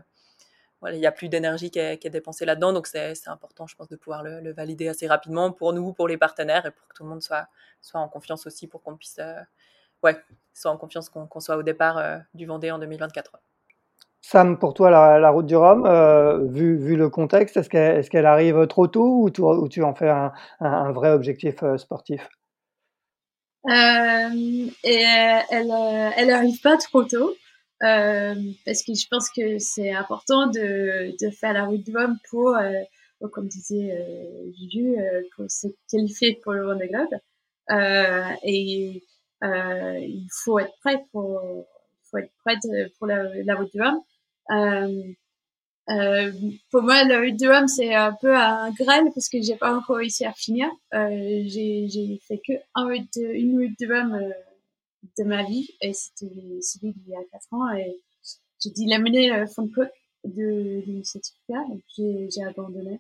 [0.82, 2.73] voilà, il n'y a plus d'énergie qui est, qui est dépensée là-dedans.
[2.73, 6.07] Donc c'est important, je pense, de pouvoir le, le, valider assez rapidement pour nous, pour
[6.07, 7.47] les partenaires et pour que tout le monde soit,
[7.82, 9.39] soit en confiance aussi pour qu'on puisse, euh,
[10.03, 10.17] ouais,
[10.53, 13.39] soit en confiance qu'on qu soit au départ euh, du Vendée en 2024.
[14.21, 17.97] Sam, pour toi, la, la route du Rhum, euh, vu, vu, le contexte, est-ce qu'elle
[17.97, 21.11] est qu arrive trop tôt ou tu, ou tu en fais un, un, un vrai
[21.11, 22.27] objectif euh, sportif?
[23.67, 25.03] Euh, et
[25.51, 25.73] Elle
[26.17, 27.34] elle arrive pas trop tôt
[27.80, 32.57] parce que je pense que c'est important de, de, faire la route du Rhum pour,
[33.32, 33.95] comme disait
[34.57, 34.97] Juju,
[35.36, 37.19] pour se qualifier pour le Vendée Globe.
[38.43, 39.03] et
[39.41, 41.41] il faut être prêt pour
[42.09, 42.59] faut être prête
[42.97, 44.01] pour la, la route du Rhum.
[44.51, 45.13] Euh,
[45.89, 46.32] euh,
[46.71, 49.75] pour moi, la route du Rhum, c'est un peu un graal parce que j'ai pas
[49.75, 50.67] encore réussi à finir.
[50.93, 54.30] Euh, j'ai fait que un de, une route Rhum euh,
[55.18, 58.02] de ma vie et c'était celui d'il y a 4 ans et
[58.62, 59.89] j'ai dû l'amener le fond de cook
[60.26, 63.00] de l'initiative donc j'ai abandonné.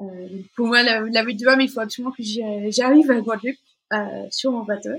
[0.00, 2.22] Euh, pour moi, la, la route du Rhum, il faut absolument que
[2.70, 3.56] j'arrive à Guadeloupe
[3.92, 4.94] euh, sur mon bateau.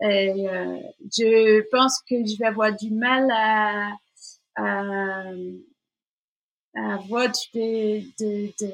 [0.00, 0.78] Et euh,
[1.16, 3.90] je pense que je vais avoir du mal à,
[4.56, 5.24] à,
[6.74, 8.72] à avoir de, de, de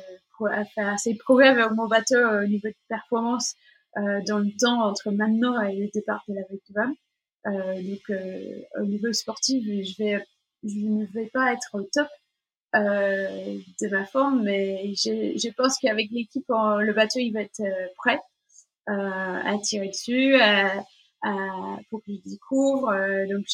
[0.74, 3.54] faire assez de progrès vers mon bateau au niveau de performance
[3.96, 6.88] dans le temps entre maintenant et le départ de la Victoire.
[7.44, 8.20] donc
[8.78, 10.24] au niveau sportif, je vais
[10.62, 12.08] je ne vais pas être au top
[12.74, 17.60] euh, de ma forme, mais je, je pense qu'avec l'équipe, le bateau il va être
[17.60, 18.20] euh, prêt
[18.88, 18.92] euh,
[19.44, 20.84] à tirer dessus, à,
[21.22, 21.32] à,
[21.88, 22.90] pour que je découvre.
[22.90, 23.44] Euh, donc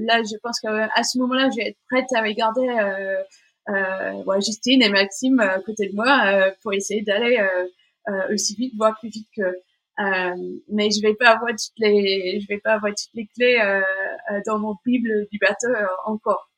[0.00, 3.22] là, je pense qu'à ce moment-là, je vais être prête à regarder euh,
[3.68, 7.38] euh, Justine et Maxime à côté de moi pour essayer d'aller
[8.32, 9.42] aussi vite, voire plus vite que.
[10.68, 13.82] mais je vais pas avoir toutes les, je vais pas avoir toutes les clés
[14.46, 15.68] dans mon bible du bateau
[16.04, 16.50] encore.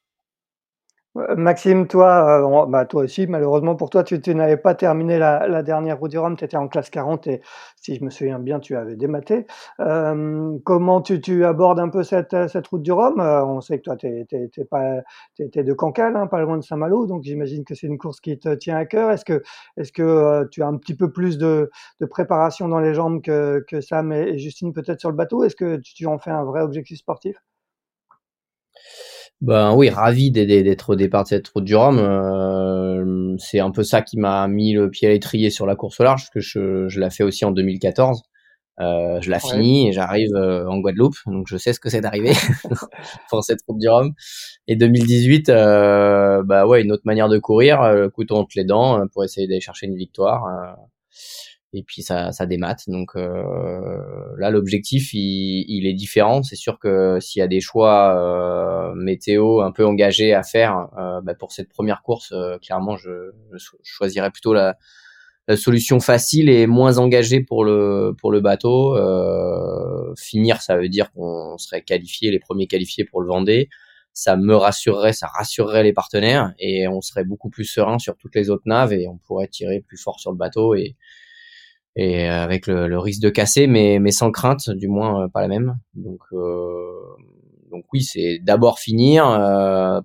[1.36, 5.98] Maxime, toi, euh, bah, toi aussi, malheureusement pour toi, tu, n'avais pas terminé la, dernière
[5.98, 7.40] route du Rhum, tu étais en classe 40 et
[7.76, 9.46] si je me souviens bien, tu avais dématé.
[9.80, 12.34] Euh, comment tu, abordes un peu cette,
[12.68, 13.20] route du Rhum?
[13.20, 17.24] Euh, On sait que toi, tu es, de Cancale, hein, pas loin de Saint-Malo, donc
[17.24, 19.10] j'imagine que c'est une course qui te tient à cœur.
[19.10, 19.42] Est-ce que,
[19.76, 21.70] est que tu as un petit peu plus de,
[22.10, 25.42] préparation dans les jambes que, Sam et, Justine peut-être sur le bateau?
[25.44, 27.36] Est-ce que tu en fais un vrai objectif sportif?
[29.40, 31.98] Ben oui, ravi d'être au départ de cette route du Rhum.
[31.98, 36.00] Euh, c'est un peu ça qui m'a mis le pied à l'étrier sur la course
[36.00, 38.22] au large, parce que je, je l'ai fait aussi en 2014.
[38.80, 42.00] Euh, je la finis et j'arrive euh, en Guadeloupe, donc je sais ce que c'est
[42.00, 42.32] d'arriver
[43.30, 44.12] pour cette route du Rhum.
[44.68, 48.64] Et 2018, euh, bah ouais, une autre manière de courir, euh, le couteau entre les
[48.64, 50.44] dents pour essayer d'aller chercher une victoire
[51.74, 52.84] et puis ça, ça démate.
[52.88, 53.42] Donc euh,
[54.38, 56.42] là, l'objectif, il, il, est différent.
[56.42, 60.88] C'est sûr que s'il y a des choix euh, météo un peu engagés à faire
[60.98, 64.76] euh, bah pour cette première course, clairement, je, je, choisirais plutôt la,
[65.46, 68.96] la, solution facile et moins engagée pour le pour le bateau.
[68.96, 73.68] Euh, finir, ça veut dire qu'on serait qualifié, les premiers qualifiés pour le Vendée.
[74.14, 78.34] Ça me rassurerait, ça rassurerait les partenaires et on serait beaucoup plus serein sur toutes
[78.34, 80.96] les autres naves et on pourrait tirer plus fort sur le bateau et
[81.98, 85.28] et euh, avec le, le, risque de casser, mais, mais sans crainte, du moins euh,
[85.28, 85.78] pas la même.
[85.94, 87.02] Donc, euh,
[87.72, 89.24] donc oui, c'est d'abord finir,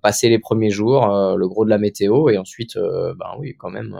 [0.02, 3.98] passer les premiers jours, le gros de la météo, et ensuite, ben oui, quand même,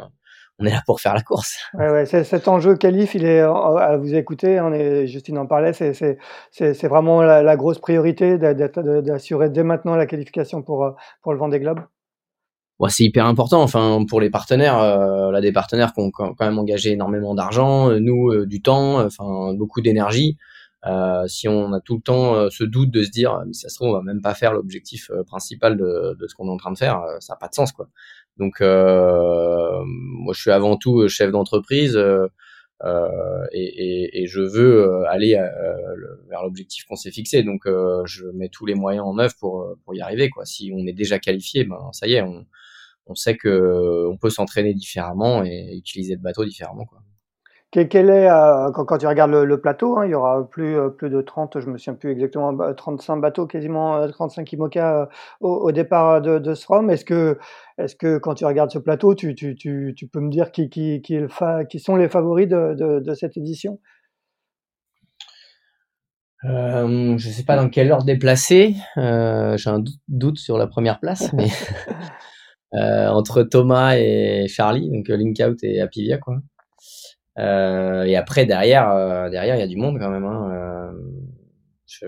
[0.60, 1.58] on est là pour faire la course.
[1.76, 5.72] Ouais, ouais, cet enjeu qualif, il est à vous écouter, on est, Justine en parlait,
[5.72, 11.62] c'est vraiment la, la, grosse priorité d'assurer dès maintenant la qualification pour, pour le Vendée
[11.62, 11.80] Globe
[12.89, 13.61] c'est hyper important.
[13.61, 17.91] Enfin, pour les partenaires, euh, là, des partenaires qui ont quand même engagé énormément d'argent,
[17.91, 20.38] euh, nous, euh, du temps, enfin, beaucoup d'énergie.
[20.86, 23.75] Euh, si on a tout le temps ce doute de se dire, mais ça se
[23.75, 26.73] trouve, on va même pas faire l'objectif principal de, de, ce qu'on est en train
[26.73, 27.88] de faire, ça n'a pas de sens, quoi.
[28.38, 31.97] Donc, moi, je suis avant tout chef d'entreprise.
[33.53, 35.39] Et, et, et, je veux aller
[36.29, 37.43] vers l'objectif qu'on s'est fixé.
[37.43, 40.29] Donc, je mets tous les moyens en œuvre pour, pour y arriver.
[40.29, 40.43] Quoi.
[40.43, 42.45] Si on est déjà qualifié, ben ça y est, on,
[43.08, 46.86] on sait que on peut s'entraîner différemment et utiliser le bateau différemment.
[46.86, 46.99] Quoi.
[47.72, 51.10] Quel est, euh, quand, tu regardes le, plateau, hein, il y aura plus, euh, plus
[51.10, 55.10] de 30, je me souviens plus exactement, 35 bateaux, quasiment 35 euh, IMOCA
[55.41, 56.91] au, départ de, de ce ROM.
[56.91, 57.39] Est-ce que,
[57.80, 60.70] est que quand tu regardes ce plateau, tu, tu, tu, tu peux me dire qui,
[60.70, 61.18] qui, qui,
[61.68, 63.80] qui, sont les favoris de, de, de cette édition?
[66.45, 68.76] Euh, je sais pas dans quelle heure déplacer.
[68.97, 71.93] Euh, J'ai un doute sur la première place, mais euh,
[72.74, 76.38] entre Thomas et Charlie, donc euh, Linkout et Apivia quoi.
[77.39, 80.26] Euh, et après derrière, euh, derrière il y a du monde quand même.
[80.26, 80.93] Hein.
[81.86, 82.07] Je...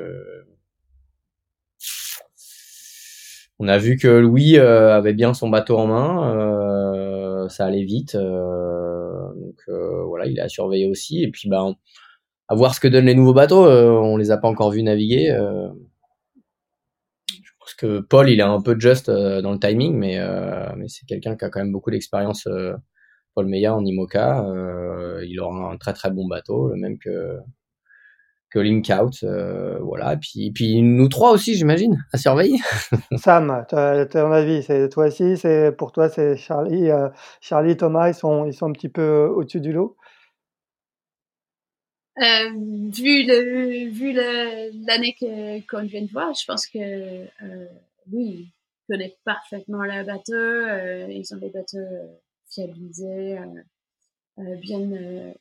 [3.59, 9.61] On a vu que Louis avait bien son bateau en main, ça allait vite, donc
[10.07, 11.24] voilà, il a surveillé aussi.
[11.24, 11.76] Et puis ben,
[12.49, 13.66] à voir ce que donnent les nouveaux bateaux.
[13.66, 15.32] on les a pas encore vus naviguer
[17.76, 21.05] que Paul, il est un peu juste euh, dans le timing, mais, euh, mais c'est
[21.05, 22.47] quelqu'un qui a quand même beaucoup d'expérience.
[22.47, 22.73] Euh,
[23.34, 24.45] Paul Meya en IMOCA,
[25.28, 27.38] il aura un très très bon bateau, le même que
[28.49, 29.26] que Linkout,
[29.82, 30.13] voilà.
[30.13, 32.59] Et puis, puis nous trois aussi, j'imagine, à surveiller.
[33.17, 36.89] Sam, ton avis, c'est toi aussi, c'est pour toi, c'est Charlie,
[37.41, 39.97] Charlie, Thomas, ils sont, ils sont un petit peu au-dessus du lot.
[42.18, 42.49] Euh,
[42.91, 45.16] vu le vu l'année
[45.70, 47.68] qu'on vient de voir, je pense que euh,
[48.11, 48.47] oui,
[48.88, 50.34] ils connaissent parfaitement le bateau.
[50.34, 52.07] Euh, ils ont des bateaux euh,
[52.49, 53.38] fiabilisés,
[54.39, 55.34] euh, bien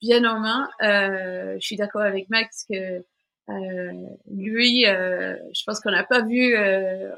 [0.00, 0.68] bien en main.
[0.80, 3.04] je suis d'accord avec Max que
[4.30, 6.56] lui, je pense qu'on n'a pas vu,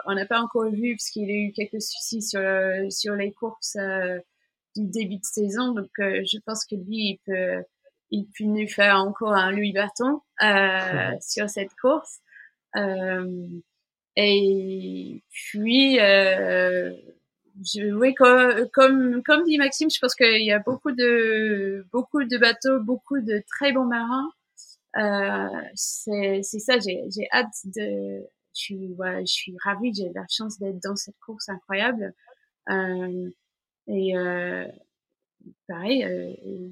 [0.07, 2.41] on n'a pas encore vu parce qu'il a eu quelques soucis sur
[2.91, 3.77] sur les courses
[4.75, 5.73] du début de saison.
[5.73, 7.63] Donc, je pense que lui, il peut
[8.11, 12.21] il peut nous faire encore un Louis Vuitton euh, sur cette course.
[12.77, 13.47] Euh,
[14.17, 16.93] et puis, euh,
[17.65, 22.25] je, oui, comme, comme, comme dit Maxime, je pense qu'il y a beaucoup de, beaucoup
[22.25, 24.31] de bateaux, beaucoup de très bons marins.
[24.99, 28.21] Euh, c'est, c'est ça, j'ai, j'ai hâte de,
[28.55, 32.15] je suis, ouais, je suis ravie, j'ai la chance d'être dans cette course incroyable.
[32.71, 33.31] Euh,
[33.89, 34.67] et euh,
[35.69, 36.69] pareil, euh,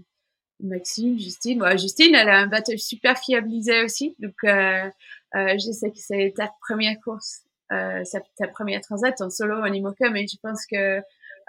[0.61, 4.89] Maxime, Justine, ouais, Justine, elle a un bateau super fiabilisé aussi, donc euh,
[5.35, 8.03] euh, je sais que c'est ta première course euh,
[8.37, 11.01] ta première transat en solo en IMOCA, mais je pense que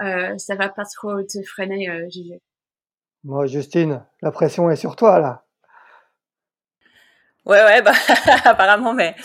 [0.02, 2.08] euh, ça va pas trop te freiner, euh,
[3.24, 5.45] Moi, Justine, la pression est sur toi là.
[7.46, 7.92] Ouais, ouais, bah,
[8.46, 9.16] apparemment, mais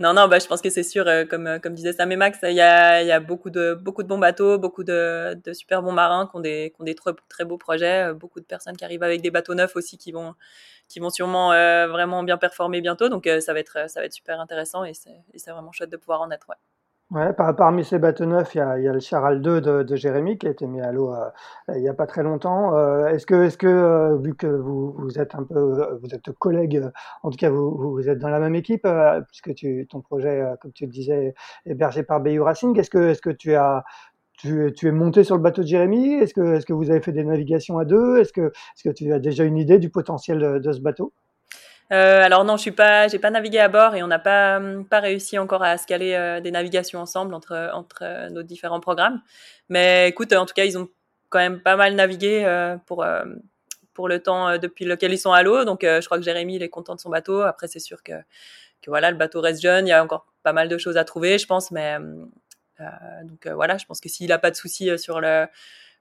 [0.00, 2.16] non, non, bah, je pense que c'est sûr, euh, comme, euh, comme disait Sam et
[2.16, 5.52] Max, il y a, y a beaucoup de, beaucoup de bons bateaux, beaucoup de, de
[5.52, 8.44] super bons marins qui ont des, qui ont des très, très beaux projets, beaucoup de
[8.46, 10.34] personnes qui arrivent avec des bateaux neufs aussi qui vont,
[10.88, 13.08] qui vont sûrement euh, vraiment bien performer bientôt.
[13.08, 15.96] Donc euh, ça va être ça va être super intéressant et c'est vraiment chouette de
[15.96, 16.48] pouvoir en être.
[16.48, 16.56] Ouais.
[17.10, 20.50] Ouais, parmi ces bateaux neufs, il y a, le Charal 2 de, Jérémy qui a
[20.50, 21.30] été mis à l'eau euh,
[21.74, 22.76] il n'y a pas très longtemps.
[22.76, 26.82] Euh, est-ce que, est-ce que vu que vous, êtes un peu, vous êtes collègues,
[27.22, 28.86] en tout cas vous, êtes dans la même équipe,
[29.28, 31.34] puisque tu, ton projet, comme tu le disais,
[31.64, 33.84] hébergé par Bayou Racing, est-ce que, est-ce que tu as,
[34.38, 36.14] tu, es monté sur le bateau de Jérémy?
[36.14, 38.18] Est-ce que, est que vous avez fait des navigations à deux?
[38.18, 41.12] Est-ce que, est que tu as déjà une idée du potentiel de, ce bateau?
[41.92, 44.60] Euh, alors non, je suis pas, j'ai pas navigué à bord et on n'a pas
[44.90, 49.20] pas réussi encore à scaler euh, des navigations ensemble entre entre euh, nos différents programmes.
[49.68, 50.88] Mais écoute, en tout cas, ils ont
[51.30, 53.06] quand même pas mal navigué euh, pour
[53.94, 55.64] pour le temps depuis lequel ils sont à l'eau.
[55.64, 57.42] Donc je crois que Jérémy il est content de son bateau.
[57.42, 58.12] Après c'est sûr que
[58.82, 61.04] que voilà, le bateau reste jeune, il y a encore pas mal de choses à
[61.04, 61.98] trouver, je pense, mais
[62.80, 62.84] euh,
[63.24, 65.46] donc euh, voilà, je pense que s'il a pas de soucis sur le,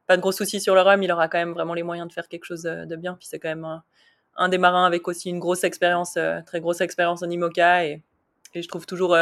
[0.05, 2.13] pas de gros soucis sur le rhum, il aura quand même vraiment les moyens de
[2.13, 3.15] faire quelque chose de, bien.
[3.15, 3.81] Puis c'est quand même
[4.38, 8.03] un, des marins avec aussi une grosse expérience, très grosse expérience en IMOCA et,
[8.55, 9.15] je trouve toujours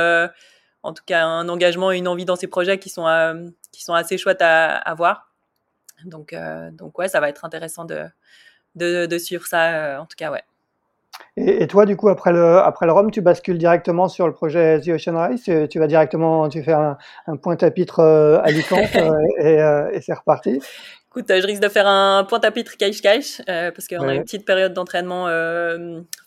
[0.86, 3.84] en tout cas un engagement et une envie dans ces projets qui sont euh, qui
[3.84, 5.34] sont assez chouettes à, voir.
[6.05, 8.05] Donc euh, donc ouais, ça va être intéressant de
[8.76, 9.99] de, de suivre ça.
[9.99, 10.43] en tout cas ouais.
[11.38, 14.80] Et, toi, du coup, après le, après le Rhum, tu bascules directement sur le projet
[14.80, 16.97] The Ocean Race tu, vas directement, tu fais un,
[17.28, 20.61] un point-à-pitre euh, à Alicante euh, et, euh, et c'est reparti
[21.09, 25.28] Écoute, je risque de faire un point-à-pitre cache-cache parce qu'on a une petite période d'entraînement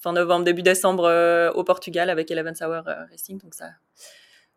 [0.01, 3.39] fin novembre, début décembre au Portugal avec Eleven Hour Racing.
[3.39, 3.67] Donc ça,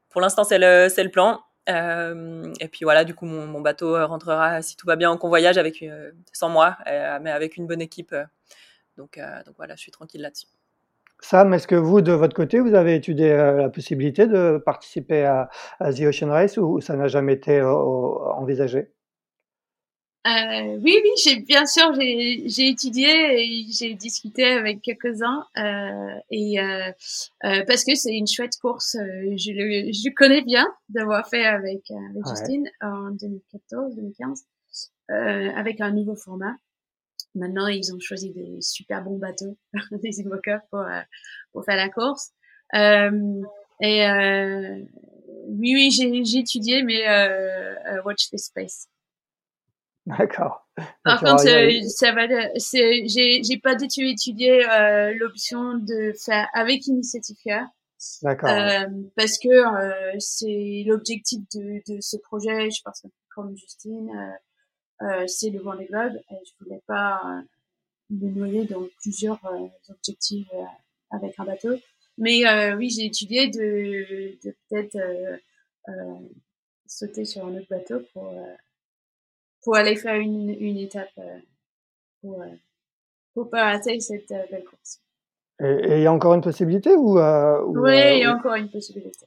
[0.09, 1.41] pour l'instant, c'est le, c'est le plan.
[1.67, 5.57] et puis voilà, du coup, mon, mon, bateau rentrera, si tout va bien, en convoyage
[5.57, 5.83] avec,
[6.31, 8.15] sans moi, mais avec une bonne équipe
[9.01, 10.45] donc, euh, donc voilà, je suis tranquille là-dessus.
[11.21, 15.23] Sam, est-ce que vous, de votre côté, vous avez étudié euh, la possibilité de participer
[15.25, 15.49] à,
[15.79, 18.91] The Ocean Race ou ça n'a jamais été euh, envisagé?
[20.27, 26.59] Euh, oui, oui, j'ai bien sûr, j'ai étudié et j'ai discuté avec quelques-uns euh, et
[26.59, 26.91] euh,
[27.41, 32.27] parce que c'est une chouette course, je le, je connais bien d'avoir fait avec, avec
[32.27, 34.43] Justine en 2014-2015
[35.55, 36.55] avec un nouveau format.
[37.35, 39.57] Maintenant, ils ont choisi des super bons bateaux,
[39.91, 40.23] des
[40.69, 41.01] pour, euh,
[41.51, 42.31] pour faire la course.
[42.75, 43.41] Euh,
[43.81, 44.79] et euh,
[45.47, 47.03] oui, oui, j'ai étudié, mais
[48.05, 48.87] Watch the Space.
[50.05, 50.67] D'accord.
[51.03, 51.43] Par contre,
[51.89, 52.27] ça va.
[52.55, 54.63] J'ai pas du tout étudié
[55.15, 57.67] l'option de faire avec Initiative Care.
[58.23, 58.49] D'accord.
[59.15, 62.69] parce que c'est l'objectif de, de ce projet.
[62.71, 63.03] Je pense
[63.33, 64.37] comme Justine euh,
[65.27, 67.41] c'est le Vendée Globe et je voulais pas euh,
[68.09, 70.49] me noyer dans plusieurs euh, objectifs
[71.09, 71.75] avec un bateau.
[72.17, 72.43] Mais
[72.75, 74.97] oui, j'ai étudié de, de peut-être
[76.85, 78.35] sauter sur un autre bateau pour
[79.63, 81.19] pour aller faire une, une étape
[82.21, 82.43] pour
[83.33, 85.01] pour pas rater cette belle course.
[85.61, 88.69] Et il y a encore une possibilité ou, ou Oui, il y a encore une
[88.69, 89.25] possibilité.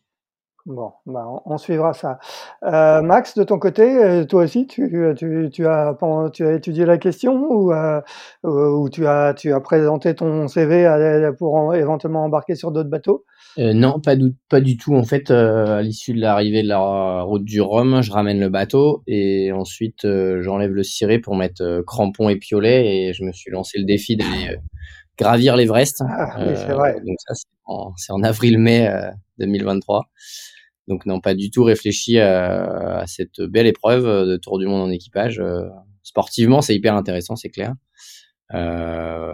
[0.66, 2.18] Bon, bah on, suivra ça.
[2.62, 5.94] Euh, Max, de ton côté, euh, toi aussi, tu, tu, tu, as,
[6.32, 8.00] tu as étudié la question ou, euh,
[8.44, 10.88] ou tu, as, tu as présenté ton CV
[11.38, 13.26] pour éventuellement embarquer sur d'autres bateaux?
[13.58, 14.94] Euh, Non, pas du, pas du tout.
[14.94, 19.02] En fait, à l'issue de l'arrivée de la route du Rhum, je ramène le bateau
[19.06, 20.06] et ensuite
[20.40, 24.16] j'enlève le ciré pour mettre crampons et piolets et je me suis lancé le défi
[24.16, 24.56] d'aller
[25.18, 26.02] gravir l'Everest.
[26.08, 26.94] Ah, oui, c'est vrai.
[27.06, 28.90] Donc ça, c'est en, en avril-mai
[29.38, 30.06] 2023.
[30.88, 34.90] Donc non, pas du tout réfléchi à, cette belle épreuve de Tour du Monde en
[34.90, 35.40] équipage.
[35.40, 35.62] Euh,
[36.02, 37.74] sportivement, c'est hyper intéressant, c'est clair.
[38.52, 39.32] Euh,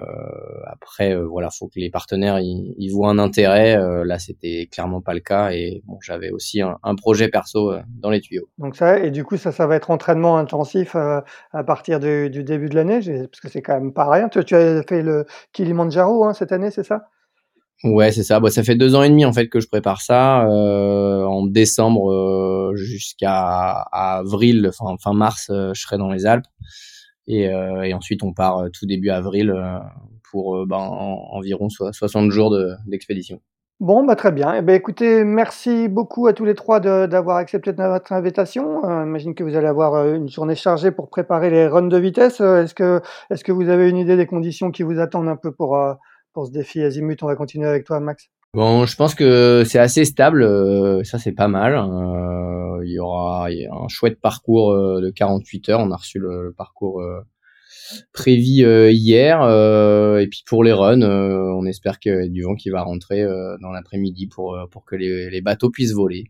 [0.66, 3.76] après, euh, voilà, faut que les partenaires y, voient un intérêt.
[3.76, 8.10] Euh, là, c'était clairement pas le cas, et bon, j'avais aussi un, projet perso dans
[8.10, 8.48] les tuyaux.
[8.58, 12.68] Donc ça, et du coup, ça, ça va être entraînement intensif à partir du, début
[12.68, 14.28] de l'année, parce que c'est quand même pas rien.
[14.28, 17.08] Tu, tu as fait le Kilimanjaro hein, cette année, c'est ça?
[17.82, 18.40] Ouais, c'est ça.
[18.40, 20.46] Bon, ça fait deux ans et demi en fait que je prépare ça.
[20.46, 26.46] Euh, en décembre euh, jusqu'à avril, enfin fin mars, euh, je serai dans les Alpes.
[27.26, 29.54] Et, euh, et ensuite, on part tout début avril
[30.30, 32.54] pour ben, environ 60 jours
[32.86, 33.40] d'expédition.
[33.80, 34.52] Bon, bah, très bien.
[34.54, 38.84] Eh ben, écoutez, merci beaucoup à tous les trois d'avoir accepté notre invitation.
[38.84, 41.96] Euh, j'imagine que vous allez avoir euh, une journée chargée pour préparer les runs de
[41.96, 42.42] vitesse.
[42.42, 43.00] Euh, est-ce que,
[43.30, 45.78] est-ce que vous avez une idée des conditions qui vous attendent un peu pour,
[46.32, 48.28] pour ce défi Azimut On va continuer avec toi, Max.
[48.54, 50.44] Bon, je pense que c'est assez stable.
[51.04, 51.72] ça, c'est pas mal.
[52.84, 55.80] il y aura un chouette parcours de 48 heures.
[55.80, 57.00] On a reçu le parcours
[58.12, 59.42] prévu euh, hier.
[59.42, 62.70] Euh, et puis pour les runs, euh, on espère qu'il y a du vent qui
[62.70, 63.24] va rentrer
[63.60, 66.24] dans l'après-midi pour, pour que les, les, bateaux puissent voler.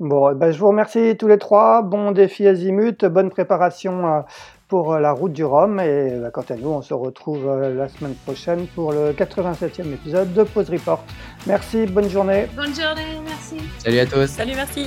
[0.00, 1.82] Bon, ben je vous remercie tous les trois.
[1.82, 4.24] Bon défi azimut, bonne préparation
[4.68, 5.80] pour la route du Rhum.
[5.80, 10.32] Et bah, quant à nous, on se retrouve la semaine prochaine pour le 87e épisode
[10.34, 11.02] de Pause Report.
[11.46, 12.46] Merci, bonne journée.
[12.54, 13.56] Bonne journée, merci.
[13.78, 14.26] Salut à tous.
[14.26, 14.86] Salut, merci.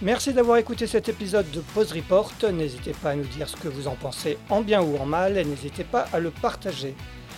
[0.00, 2.32] Merci d'avoir écouté cet épisode de Pause Report.
[2.52, 5.36] N'hésitez pas à nous dire ce que vous en pensez en bien ou en mal
[5.36, 6.94] et n'hésitez pas à le partager.